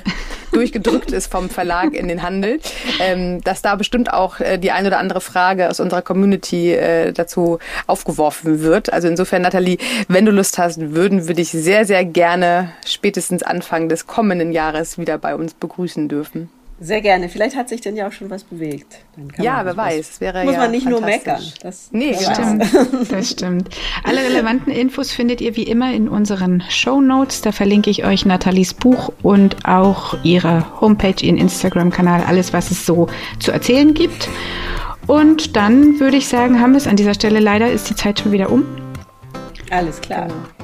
Durchgedrückt 0.56 1.12
ist 1.12 1.30
vom 1.30 1.50
Verlag 1.50 1.92
in 1.92 2.08
den 2.08 2.22
Handel, 2.22 2.60
ähm, 3.00 3.42
dass 3.42 3.62
da 3.62 3.76
bestimmt 3.76 4.12
auch 4.12 4.40
äh, 4.40 4.58
die 4.58 4.72
eine 4.72 4.88
oder 4.88 4.98
andere 4.98 5.20
Frage 5.20 5.68
aus 5.68 5.80
unserer 5.80 6.02
Community 6.02 6.72
äh, 6.72 7.12
dazu 7.12 7.58
aufgeworfen 7.86 8.62
wird. 8.62 8.92
Also 8.92 9.08
insofern, 9.08 9.42
Nathalie, 9.42 9.78
wenn 10.08 10.24
du 10.24 10.32
Lust 10.32 10.58
hast, 10.58 10.80
würden 10.94 11.28
wir 11.28 11.34
dich 11.34 11.50
sehr, 11.50 11.84
sehr 11.84 12.04
gerne 12.04 12.70
spätestens 12.86 13.42
Anfang 13.42 13.88
des 13.88 14.06
kommenden 14.06 14.52
Jahres 14.52 14.98
wieder 14.98 15.18
bei 15.18 15.34
uns 15.34 15.54
begrüßen 15.54 16.08
dürfen. 16.08 16.48
Sehr 16.78 17.00
gerne. 17.00 17.30
Vielleicht 17.30 17.56
hat 17.56 17.70
sich 17.70 17.80
denn 17.80 17.96
ja 17.96 18.06
auch 18.06 18.12
schon 18.12 18.28
was 18.28 18.44
bewegt. 18.44 18.98
ja, 19.38 19.64
wer 19.64 19.76
weiß. 19.76 20.08
Das 20.08 20.20
wäre 20.20 20.44
muss 20.44 20.54
ja 20.54 20.60
man 20.60 20.70
nicht 20.70 20.86
nur 20.86 21.00
meckern. 21.00 21.42
Das 21.62 21.88
nee, 21.90 22.14
stimmt. 22.14 22.64
das 23.10 23.30
stimmt. 23.30 23.70
Alle 24.04 24.18
relevanten 24.18 24.72
Infos 24.72 25.10
findet 25.10 25.40
ihr 25.40 25.56
wie 25.56 25.62
immer 25.62 25.94
in 25.94 26.08
unseren 26.08 26.62
Show 26.68 27.00
Notes. 27.00 27.40
Da 27.40 27.52
verlinke 27.52 27.88
ich 27.88 28.04
euch 28.04 28.26
Nathalies 28.26 28.74
Buch 28.74 29.10
und 29.22 29.66
auch 29.66 30.18
ihre 30.22 30.80
Homepage, 30.80 31.24
ihren 31.24 31.38
Instagram-Kanal, 31.38 32.24
alles, 32.26 32.52
was 32.52 32.70
es 32.70 32.84
so 32.84 33.08
zu 33.40 33.52
erzählen 33.52 33.94
gibt. 33.94 34.28
Und 35.06 35.56
dann 35.56 35.98
würde 35.98 36.18
ich 36.18 36.28
sagen, 36.28 36.60
haben 36.60 36.72
wir 36.72 36.78
es 36.78 36.86
an 36.86 36.96
dieser 36.96 37.14
Stelle. 37.14 37.40
Leider 37.40 37.70
ist 37.70 37.88
die 37.88 37.94
Zeit 37.94 38.20
schon 38.20 38.32
wieder 38.32 38.50
um. 38.50 38.64
Alles 39.70 40.00
klar. 40.00 40.26
Genau. 40.26 40.55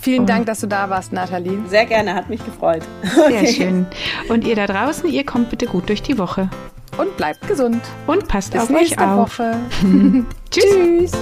Vielen 0.00 0.24
Dank, 0.24 0.46
dass 0.46 0.60
du 0.60 0.66
da 0.66 0.88
warst, 0.88 1.12
Nathalie. 1.12 1.58
Sehr 1.68 1.84
gerne, 1.84 2.14
hat 2.14 2.30
mich 2.30 2.42
gefreut. 2.44 2.82
Sehr 3.02 3.26
okay. 3.26 3.52
schön. 3.52 3.86
Und 4.28 4.46
ihr 4.46 4.56
da 4.56 4.66
draußen, 4.66 5.10
ihr 5.10 5.24
kommt 5.24 5.50
bitte 5.50 5.66
gut 5.66 5.88
durch 5.88 6.02
die 6.02 6.16
Woche. 6.16 6.48
und 6.96 7.16
bleibt 7.16 7.46
gesund. 7.46 7.82
Und 8.06 8.28
passt 8.28 8.52
Bis 8.52 8.62
auf 8.62 8.70
euch 8.70 8.98
auf. 8.98 9.38
Woche. 9.38 9.56
Tschüss. 10.50 11.12